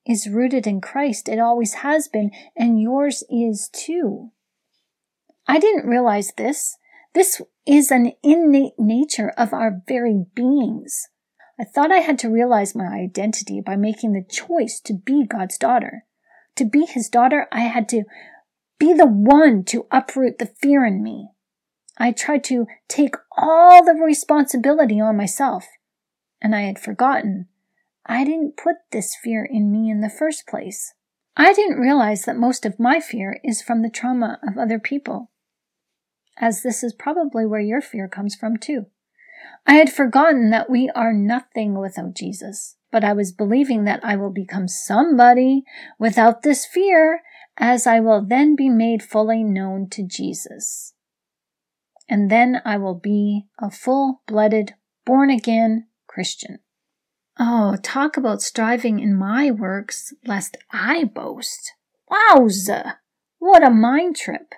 [0.05, 1.27] is rooted in Christ.
[1.27, 4.29] It always has been, and yours is too.
[5.47, 6.77] I didn't realize this.
[7.15, 11.07] This is an innate nature of our very beings.
[11.59, 15.57] I thought I had to realize my identity by making the choice to be God's
[15.57, 16.03] daughter.
[16.57, 18.03] To be his daughter, I had to
[18.77, 21.29] be the one to uproot the fear in me.
[21.99, 25.65] I tried to take all the responsibility on myself,
[26.41, 27.47] and I had forgotten
[28.05, 30.93] I didn't put this fear in me in the first place.
[31.35, 35.31] I didn't realize that most of my fear is from the trauma of other people,
[36.37, 38.85] as this is probably where your fear comes from too.
[39.65, 44.15] I had forgotten that we are nothing without Jesus, but I was believing that I
[44.15, 45.63] will become somebody
[45.99, 47.21] without this fear,
[47.57, 50.93] as I will then be made fully known to Jesus.
[52.09, 56.59] And then I will be a full blooded, born again Christian.
[57.39, 61.73] Oh, talk about striving in my works, lest I boast.
[62.11, 62.95] Wowza!
[63.39, 64.55] What a mind trip!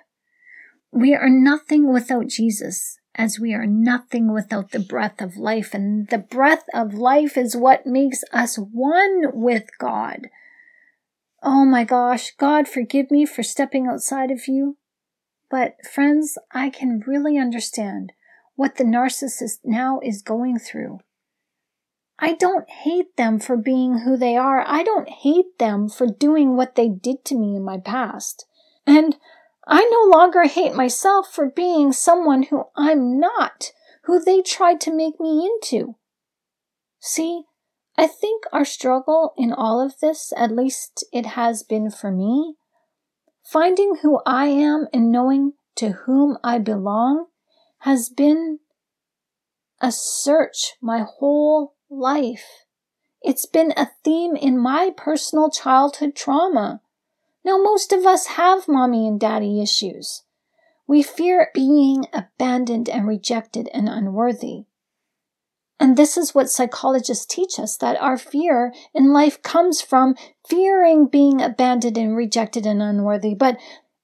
[0.92, 6.08] We are nothing without Jesus, as we are nothing without the breath of life, and
[6.08, 10.28] the breath of life is what makes us one with God.
[11.42, 14.78] Oh my gosh, God, forgive me for stepping outside of you.
[15.50, 18.12] But friends, I can really understand
[18.54, 21.00] what the narcissist now is going through.
[22.18, 24.62] I don't hate them for being who they are.
[24.66, 28.46] I don't hate them for doing what they did to me in my past.
[28.86, 29.16] And
[29.66, 33.72] I no longer hate myself for being someone who I'm not,
[34.04, 35.96] who they tried to make me into.
[37.00, 37.44] See,
[37.96, 42.56] I think our struggle in all of this, at least it has been for me,
[43.50, 47.26] finding who I am and knowing to whom I belong,
[47.78, 48.60] has been
[49.80, 52.66] a search my whole life.
[53.22, 56.80] It's been a theme in my personal childhood trauma.
[57.44, 60.22] Now, most of us have mommy and daddy issues.
[60.86, 64.66] We fear being abandoned and rejected and unworthy.
[65.80, 70.14] And this is what psychologists teach us that our fear in life comes from
[70.46, 73.34] fearing being abandoned and rejected and unworthy.
[73.34, 73.56] But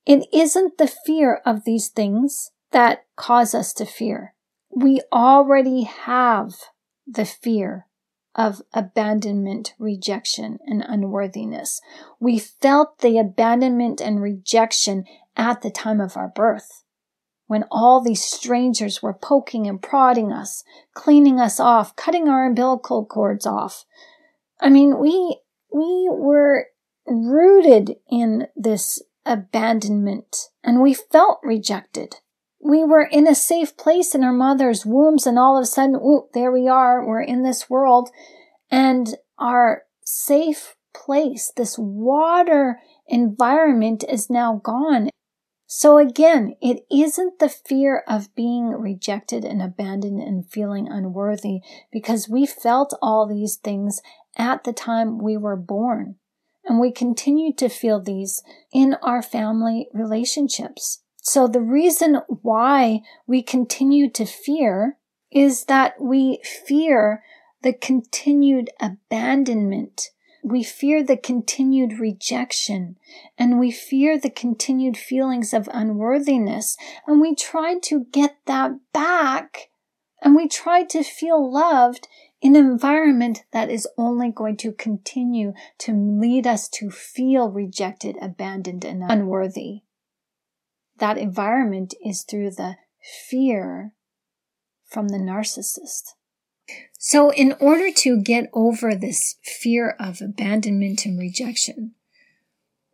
[0.07, 4.35] it isn't the fear of these things that cause us to fear.
[4.75, 6.55] We already have
[7.07, 7.87] the fear
[8.35, 11.81] of abandonment, rejection, and unworthiness.
[12.19, 15.05] We felt the abandonment and rejection
[15.37, 16.85] at the time of our birth.
[17.47, 23.07] When all these strangers were poking and prodding us, cleaning us off, cutting our umbilical
[23.07, 23.85] cords off.
[24.61, 25.39] I mean, we,
[25.73, 26.67] we were
[27.07, 32.17] rooted in this abandonment and we felt rejected
[32.67, 35.97] we were in a safe place in our mother's wombs and all of a sudden,
[35.97, 37.07] ooh, there we are.
[37.07, 38.11] We're in this world
[38.71, 45.11] and our safe place, this water environment is now gone.
[45.67, 51.61] So again, it isn't the fear of being rejected and abandoned and feeling unworthy
[51.91, 54.01] because we felt all these things
[54.39, 56.17] at the time we were born.
[56.65, 58.43] And we continue to feel these
[58.73, 61.03] in our family relationships.
[61.21, 64.99] So the reason why we continue to fear
[65.33, 67.23] is that we fear
[67.63, 70.11] the continued abandonment.
[70.47, 72.97] We fear the continued rejection
[73.37, 79.71] and we fear the continued feelings of unworthiness and we try to get that back
[80.23, 82.07] and we try to feel loved
[82.41, 88.17] in an environment that is only going to continue to lead us to feel rejected,
[88.23, 89.81] abandoned, and unworthy.
[90.99, 92.77] That environment is through the
[93.29, 93.95] fear
[94.85, 96.13] from the narcissist.
[96.99, 101.93] So, in order to get over this fear of abandonment and rejection,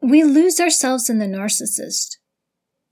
[0.02, 2.16] we lose ourselves in the narcissist,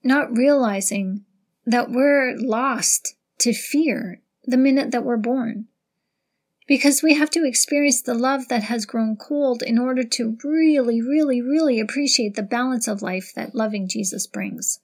[0.02, 1.24] not realizing
[1.66, 5.66] that we're lost to fear the minute that we're born.
[6.66, 11.02] Because we have to experience the love that has grown cold in order to really,
[11.02, 14.78] really, really appreciate the balance of life that loving Jesus brings.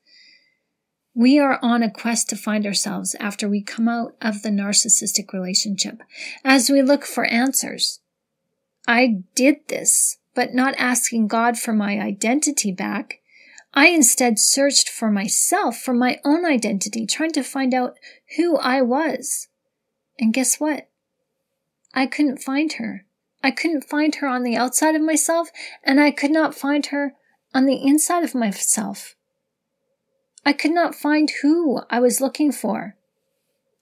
[1.17, 5.33] We are on a quest to find ourselves after we come out of the narcissistic
[5.33, 6.03] relationship
[6.45, 8.01] as we look for answers.
[8.87, 13.21] I did this, but not asking God for my identity back.
[13.73, 17.97] I instead searched for myself, for my own identity, trying to find out
[18.37, 19.49] who I was.
[20.19, 20.91] And guess what?
[21.95, 23.07] I couldn't find her.
[23.43, 25.49] I couldn't find her on the outside of myself,
[25.83, 27.15] and I could not find her
[27.55, 29.17] on the inside of myself.
[30.47, 32.95] I could not find who I was looking for.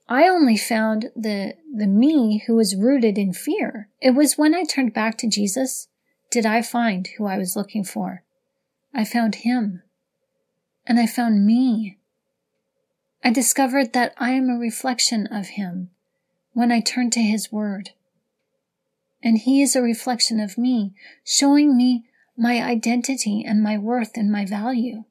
[0.08, 3.90] I only found the, the me who was rooted in fear.
[4.00, 5.88] It was when I turned back to Jesus
[6.30, 8.22] did I find who I was looking for.
[8.94, 9.82] I found him.
[10.86, 11.98] And I found me.
[13.22, 15.90] I discovered that I am a reflection of him
[16.54, 17.90] when I turn to his word.
[19.22, 20.94] And he is a reflection of me,
[21.24, 22.06] showing me
[22.38, 25.04] my identity and my worth and my value.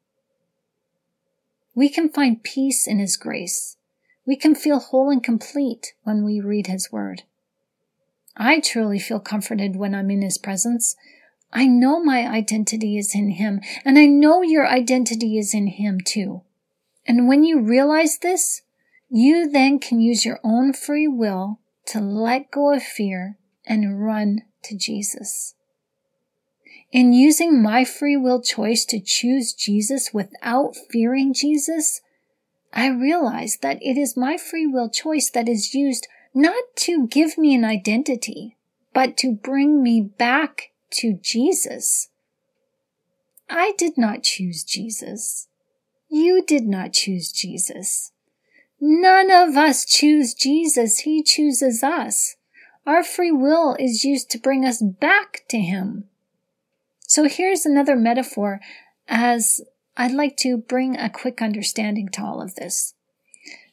[1.76, 3.78] We can find peace in His grace.
[4.26, 7.24] We can feel whole and complete when we read His Word.
[8.36, 10.96] I truly feel comforted when I'm in His presence.
[11.52, 16.00] I know my identity is in Him, and I know your identity is in Him
[16.04, 16.42] too.
[17.06, 18.62] And when you realize this,
[19.10, 24.42] you then can use your own free will to let go of fear and run
[24.64, 25.54] to Jesus.
[26.94, 32.02] In using my free will choice to choose Jesus without fearing Jesus,
[32.72, 37.36] I realize that it is my free will choice that is used not to give
[37.36, 38.58] me an identity,
[38.94, 42.10] but to bring me back to Jesus.
[43.50, 45.48] I did not choose Jesus.
[46.10, 48.12] You did not choose Jesus.
[48.80, 51.00] None of us choose Jesus.
[51.00, 52.36] He chooses us.
[52.86, 56.10] Our free will is used to bring us back to Him.
[57.14, 58.60] So here's another metaphor
[59.08, 59.62] as
[59.96, 62.96] I'd like to bring a quick understanding to all of this.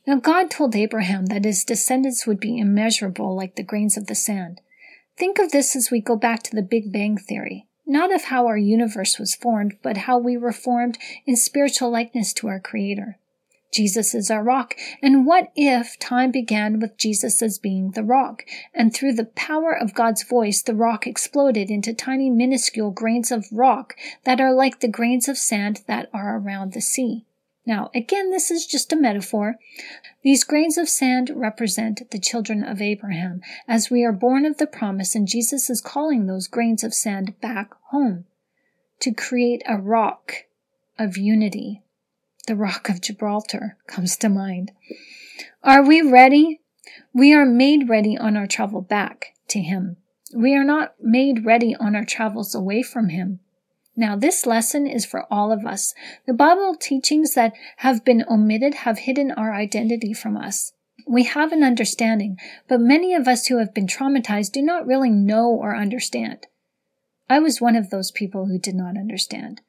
[0.06, 4.14] Now, God told Abraham that his descendants would be immeasurable like the grains of the
[4.14, 4.60] sand.
[5.16, 8.46] Think of this as we go back to the Big Bang Theory, not of how
[8.46, 13.16] our universe was formed, but how we were formed in spiritual likeness to our Creator.
[13.70, 14.74] Jesus is our rock.
[15.00, 18.44] And what if time began with Jesus as being the rock?
[18.74, 23.46] And through the power of God's voice, the rock exploded into tiny minuscule grains of
[23.52, 23.94] rock
[24.24, 27.26] that are like the grains of sand that are around the sea.
[27.66, 29.56] Now, again, this is just a metaphor.
[30.22, 34.66] These grains of sand represent the children of Abraham, as we are born of the
[34.66, 38.24] promise, and Jesus is calling those grains of sand back home
[39.00, 40.46] to create a rock
[40.98, 41.82] of unity
[42.50, 44.72] the Rock of Gibraltar comes to mind.
[45.62, 46.58] Are we ready?
[47.14, 49.98] We are made ready on our travel back to Him.
[50.34, 53.38] We are not made ready on our travels away from Him.
[53.94, 55.94] Now, this lesson is for all of us.
[56.26, 60.72] The Bible teachings that have been omitted have hidden our identity from us.
[61.06, 62.36] We have an understanding,
[62.66, 66.48] but many of us who have been traumatized do not really know or understand.
[67.28, 69.60] I was one of those people who did not understand.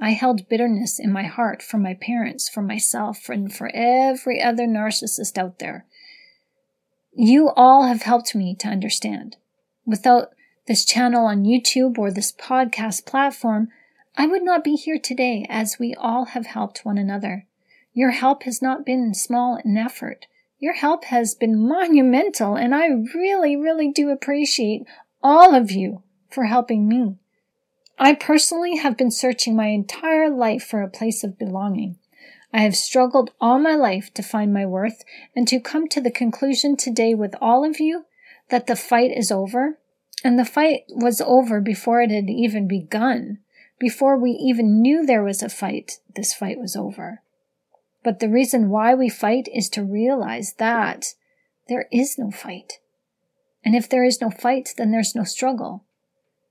[0.00, 4.66] I held bitterness in my heart for my parents, for myself, and for every other
[4.66, 5.86] narcissist out there.
[7.12, 9.36] You all have helped me to understand.
[9.86, 10.30] Without
[10.66, 13.68] this channel on YouTube or this podcast platform,
[14.16, 17.46] I would not be here today as we all have helped one another.
[17.92, 20.26] Your help has not been small in effort.
[20.58, 24.86] Your help has been monumental, and I really, really do appreciate
[25.22, 27.16] all of you for helping me.
[27.98, 31.96] I personally have been searching my entire life for a place of belonging.
[32.52, 36.10] I have struggled all my life to find my worth and to come to the
[36.10, 38.04] conclusion today with all of you
[38.48, 39.78] that the fight is over.
[40.22, 43.38] And the fight was over before it had even begun.
[43.78, 47.20] Before we even knew there was a fight, this fight was over.
[48.02, 51.14] But the reason why we fight is to realize that
[51.68, 52.74] there is no fight.
[53.64, 55.84] And if there is no fight, then there's no struggle.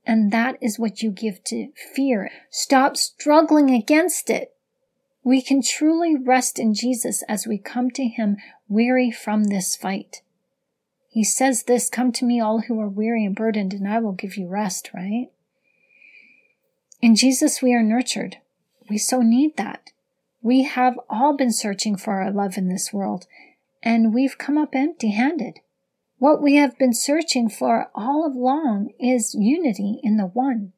[0.06, 2.30] And that is what you give to fear.
[2.50, 4.54] Stop struggling against it.
[5.24, 8.38] We can truly rest in Jesus as we come to Him
[8.68, 10.22] weary from this fight.
[11.10, 14.14] He says this, come to me all who are weary and burdened and I will
[14.14, 15.28] give you rest, right?
[17.02, 18.38] In Jesus we are nurtured.
[18.90, 19.92] We so need that.
[20.42, 23.28] We have all been searching for our love in this world
[23.84, 25.60] and we've come up empty handed.
[26.24, 30.72] What we have been searching for all along is unity in the one.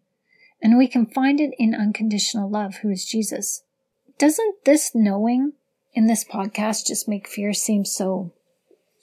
[0.59, 3.61] And we can find it in unconditional love, who is Jesus
[4.17, 5.53] doesn't this knowing
[5.93, 8.33] in this podcast just make fear seem so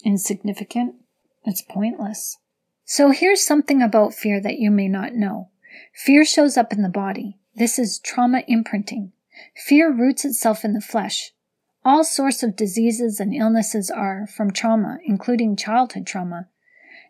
[0.05, 0.97] insignificant?
[1.45, 2.39] It's pointless.
[2.85, 5.51] So here's something about fear that you may not know.
[5.95, 7.39] Fear shows up in the body.
[7.55, 9.13] This is trauma imprinting.
[9.55, 11.31] Fear roots itself in the flesh.
[11.85, 16.49] All sorts of diseases and illnesses are from trauma, including childhood trauma.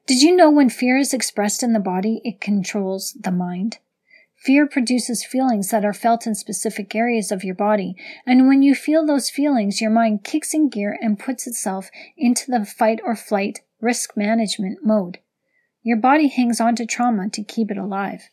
[0.06, 3.78] Did you know when fear is expressed in the body, it controls the mind?
[4.36, 7.94] Fear produces feelings that are felt in specific areas of your body,
[8.26, 12.50] and when you feel those feelings, your mind kicks in gear and puts itself into
[12.50, 15.18] the fight or flight risk management mode.
[15.82, 18.30] Your body hangs on to trauma to keep it alive.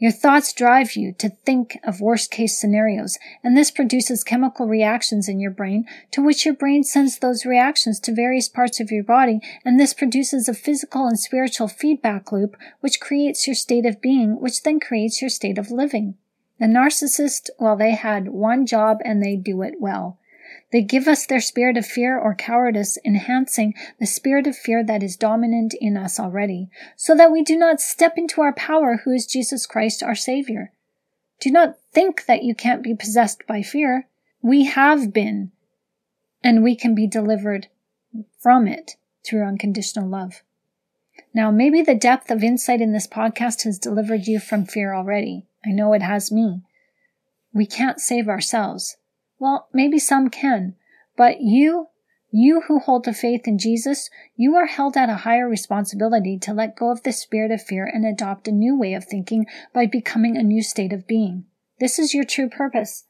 [0.00, 5.28] Your thoughts drive you to think of worst case scenarios, and this produces chemical reactions
[5.28, 9.02] in your brain, to which your brain sends those reactions to various parts of your
[9.02, 14.00] body, and this produces a physical and spiritual feedback loop, which creates your state of
[14.00, 16.14] being, which then creates your state of living.
[16.60, 20.18] The narcissist, well, they had one job and they do it well.
[20.70, 25.02] They give us their spirit of fear or cowardice, enhancing the spirit of fear that
[25.02, 29.12] is dominant in us already, so that we do not step into our power, who
[29.12, 30.72] is Jesus Christ, our Savior.
[31.40, 34.08] Do not think that you can't be possessed by fear.
[34.42, 35.52] We have been,
[36.44, 37.68] and we can be delivered
[38.38, 38.96] from it
[39.26, 40.42] through unconditional love.
[41.32, 45.46] Now, maybe the depth of insight in this podcast has delivered you from fear already.
[45.64, 46.62] I know it has me.
[47.52, 48.96] We can't save ourselves.
[49.38, 50.74] Well, maybe some can,
[51.16, 51.88] but you,
[52.30, 56.52] you who hold the faith in Jesus, you are held at a higher responsibility to
[56.52, 59.86] let go of the spirit of fear and adopt a new way of thinking by
[59.86, 61.44] becoming a new state of being.
[61.78, 63.04] This is your true purpose.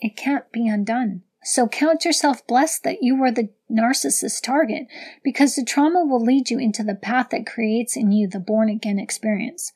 [0.00, 1.22] It can't be undone.
[1.42, 4.86] So count yourself blessed that you were the narcissist target
[5.22, 8.70] because the trauma will lead you into the path that creates in you the born
[8.70, 9.72] again experience.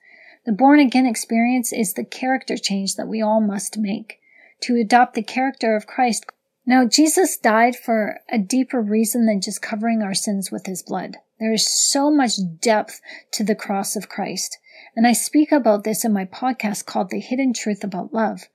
[0.46, 4.17] The born again experience is the character change that we all must make
[4.62, 6.26] to adopt the character of Christ.
[6.66, 11.16] Now, Jesus died for a deeper reason than just covering our sins with his blood.
[11.40, 13.00] There is so much depth
[13.32, 14.58] to the cross of Christ.
[14.94, 18.48] And I speak about this in my podcast called The Hidden Truth About Love.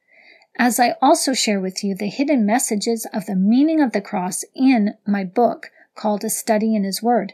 [0.60, 4.44] As I also share with you the hidden messages of the meaning of the cross
[4.54, 7.34] in my book called A Study in His Word.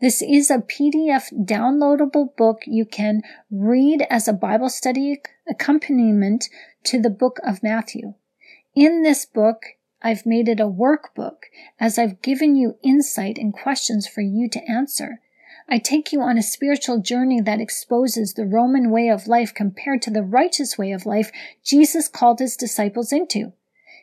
[0.00, 5.20] This is a PDF downloadable book you can read as a Bible study
[5.50, 6.48] accompaniment
[6.84, 8.14] to the book of Matthew.
[8.74, 9.64] In this book,
[10.00, 11.44] I've made it a workbook
[11.78, 15.20] as I've given you insight and questions for you to answer.
[15.68, 20.02] I take you on a spiritual journey that exposes the Roman way of life compared
[20.02, 21.30] to the righteous way of life
[21.62, 23.52] Jesus called his disciples into.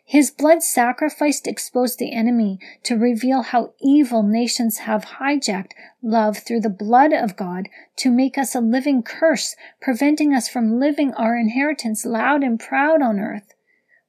[0.10, 6.62] His blood sacrificed exposed the enemy to reveal how evil nations have hijacked love through
[6.62, 11.38] the blood of God to make us a living curse, preventing us from living our
[11.38, 13.54] inheritance loud and proud on earth.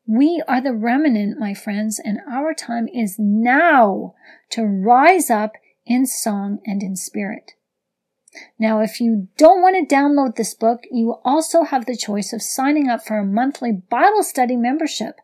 [0.07, 4.15] We are the remnant, my friends, and our time is now
[4.51, 7.55] to rise up in song and in spirit.
[8.57, 12.41] Now, if you don't want to download this book, you also have the choice of
[12.41, 15.17] signing up for a monthly Bible study membership.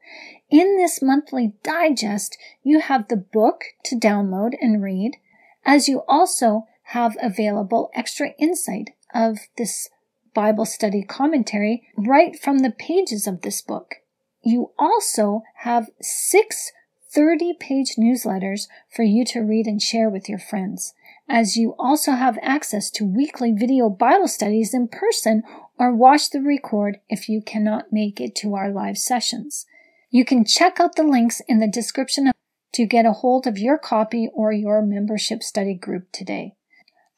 [0.50, 5.16] In this monthly digest, you have the book to download and read,
[5.64, 9.88] as you also have available extra insight of this
[10.34, 13.96] Bible study commentary right from the pages of this book.
[14.42, 16.72] You also have six
[17.14, 20.94] 30 page newsletters for you to read and share with your friends,
[21.28, 25.42] as you also have access to weekly video Bible studies in person
[25.78, 29.64] or watch the record if you cannot make it to our live sessions.
[30.14, 32.30] You can check out the links in the description
[32.74, 36.54] to get a hold of your copy or your membership study group today.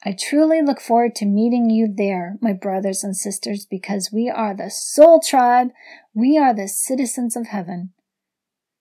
[0.03, 4.55] I truly look forward to meeting you there, my brothers and sisters, because we are
[4.55, 5.69] the soul tribe.
[6.15, 7.91] We are the citizens of heaven.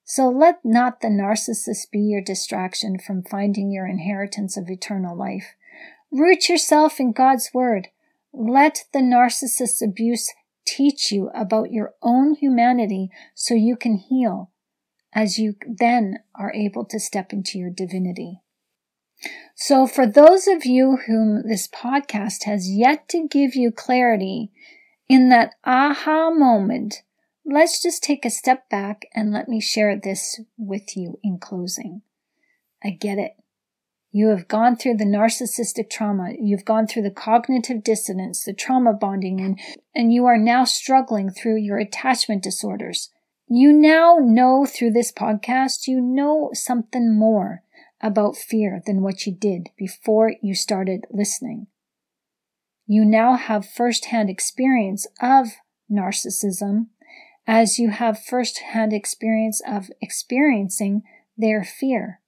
[0.07, 5.57] So let not the narcissist be your distraction from finding your inheritance of eternal life.
[6.11, 7.89] Root yourself in God's word.
[8.33, 10.33] Let the narcissist's abuse
[10.67, 14.51] teach you about your own humanity so you can heal
[15.13, 18.43] as you then are able to step into your divinity.
[19.55, 24.53] So for those of you whom this podcast has yet to give you clarity
[25.09, 27.03] in that aha moment,
[27.45, 32.03] let's just take a step back and let me share this with you in closing.
[32.85, 33.37] I get it.
[34.17, 36.33] You have gone through the narcissistic trauma.
[36.41, 39.61] You've gone through the cognitive dissonance, the trauma bonding, and,
[39.95, 43.11] and you are now struggling through your attachment disorders.
[43.47, 47.63] You now know through this podcast, you know something more
[48.01, 51.67] about fear than what you did before you started listening.
[52.87, 55.49] You now have firsthand experience of
[55.93, 56.87] narcissism
[57.47, 61.03] as you have firsthand experience of experiencing
[61.37, 62.23] their fear.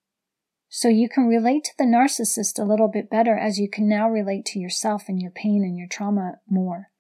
[0.68, 4.08] So you can relate to the narcissist a little bit better as you can now
[4.08, 6.90] relate to yourself and your pain and your trauma more.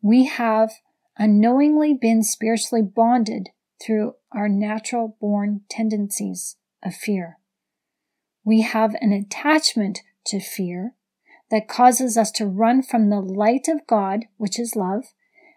[0.00, 0.72] We have
[1.18, 3.48] unknowingly been spiritually bonded
[3.84, 7.38] through our natural born tendencies of fear.
[8.44, 10.94] We have an attachment to fear
[11.50, 15.04] that causes us to run from the light of God, which is love,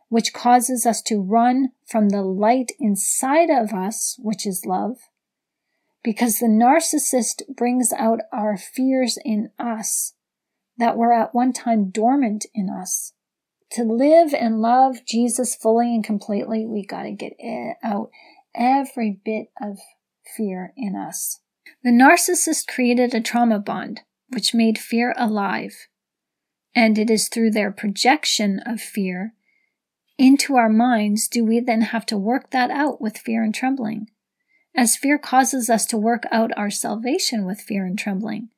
[0.10, 4.98] which causes us to run from the light inside of us, which is love,
[6.06, 10.14] because the narcissist brings out our fears in us
[10.78, 13.14] that were at one time dormant in us.
[13.72, 17.34] To live and love Jesus fully and completely, we got to get
[17.84, 18.12] out
[18.54, 19.80] every bit of
[20.38, 21.40] fear in us.
[21.84, 25.88] The narcissist created a trauma bond, which made fear alive.
[26.76, 29.34] And it is through their projection of fear
[30.20, 34.08] into our minds do we then have to work that out with fear and trembling
[34.76, 38.50] as fear causes us to work out our salvation with fear and trembling.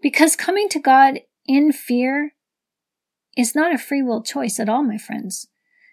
[0.00, 2.34] Because coming to God in fear
[3.36, 5.48] is not a free will choice at all, my friends.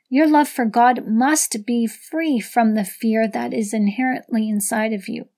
[0.10, 5.08] Your love for God must be free from the fear that is inherently inside of
[5.08, 5.30] you.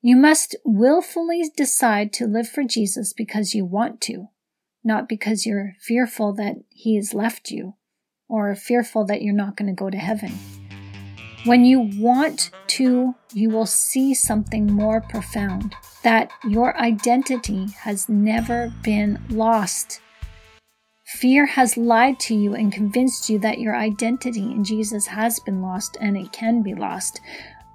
[0.00, 4.28] You must willfully decide to live for Jesus because you want to,
[4.84, 7.74] not because you're fearful that He has left you
[8.28, 10.63] or fearful that you're not going to go to heaven.
[11.44, 18.72] When you want to, you will see something more profound that your identity has never
[18.82, 20.00] been lost.
[21.04, 25.60] Fear has lied to you and convinced you that your identity in Jesus has been
[25.60, 27.20] lost and it can be lost.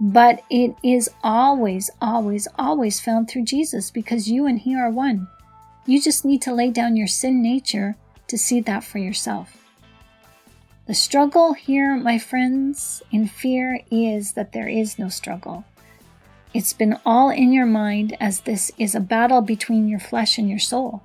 [0.01, 5.28] But it is always, always, always found through Jesus because you and He are one.
[5.86, 7.97] You just need to lay down your sin nature
[8.30, 9.59] to see that for yourself.
[10.89, 15.63] The struggle here, my friends, in fear is that there is no struggle.
[16.51, 20.49] It's been all in your mind as this is a battle between your flesh and
[20.49, 21.03] your soul.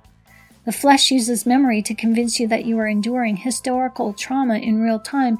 [0.65, 4.97] The flesh uses memory to convince you that you are enduring historical trauma in real
[4.99, 5.37] time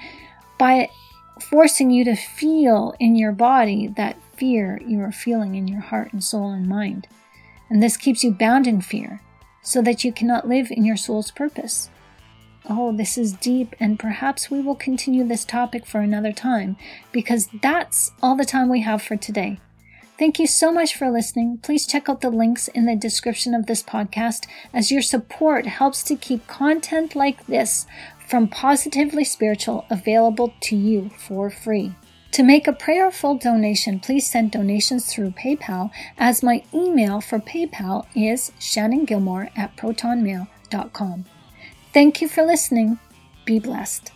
[0.60, 0.90] by
[1.42, 6.14] forcing you to feel in your body that fear you are feeling in your heart
[6.14, 7.08] and soul and mind.
[7.68, 9.22] And this keeps you bound in fear
[9.64, 11.90] so that you cannot live in your soul's purpose.
[12.68, 16.78] Oh, this is deep, and perhaps we will continue this topic for another time
[17.12, 19.60] because that's all the time we have for today.
[20.18, 21.60] Thank you so much for listening.
[21.62, 26.02] Please check out the links in the description of this podcast as your support helps
[26.04, 27.86] to keep content like this
[28.28, 31.94] from Positively Spiritual available to you for free.
[32.32, 38.08] To make a prayerful donation, please send donations through PayPal as my email for PayPal
[38.16, 41.26] is shannongilmore at protonmail.com.
[41.96, 43.00] Thank you for listening.
[43.46, 44.12] Be blessed.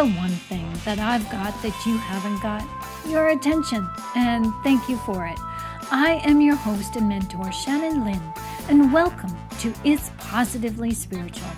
[0.00, 2.66] The one thing that I've got that you haven't got?
[3.06, 3.86] Your attention,
[4.16, 5.38] and thank you for it.
[5.90, 8.22] I am your host and mentor, Shannon Lynn,
[8.70, 11.50] and welcome to It's Positively Spiritual.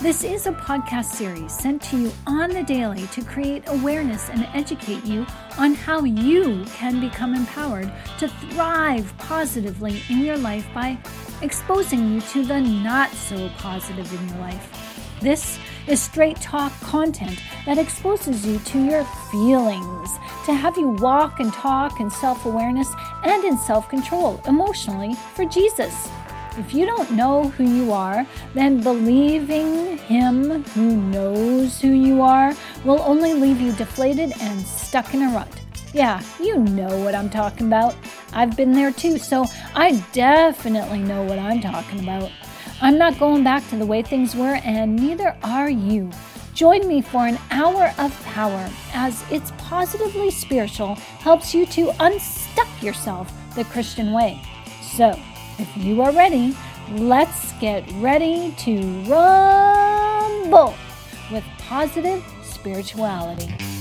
[0.00, 4.48] This is a podcast series sent to you on the daily to create awareness and
[4.54, 5.26] educate you
[5.58, 10.96] on how you can become empowered to thrive positively in your life by
[11.42, 15.18] exposing you to the not so positive in your life.
[15.20, 20.10] This is straight talk content that exposes you to your feelings,
[20.46, 22.92] to have you walk and talk in self awareness
[23.24, 26.08] and in self control emotionally for Jesus.
[26.58, 32.54] If you don't know who you are, then believing Him who knows who you are
[32.84, 35.48] will only leave you deflated and stuck in a rut.
[35.94, 37.94] Yeah, you know what I'm talking about.
[38.32, 42.30] I've been there too, so I definitely know what I'm talking about.
[42.82, 46.10] I'm not going back to the way things were, and neither are you.
[46.52, 52.82] Join me for an hour of power as It's Positively Spiritual helps you to unstuck
[52.82, 54.42] yourself the Christian way.
[54.82, 55.16] So,
[55.60, 56.56] if you are ready,
[56.94, 60.74] let's get ready to rumble
[61.30, 63.71] with positive spirituality.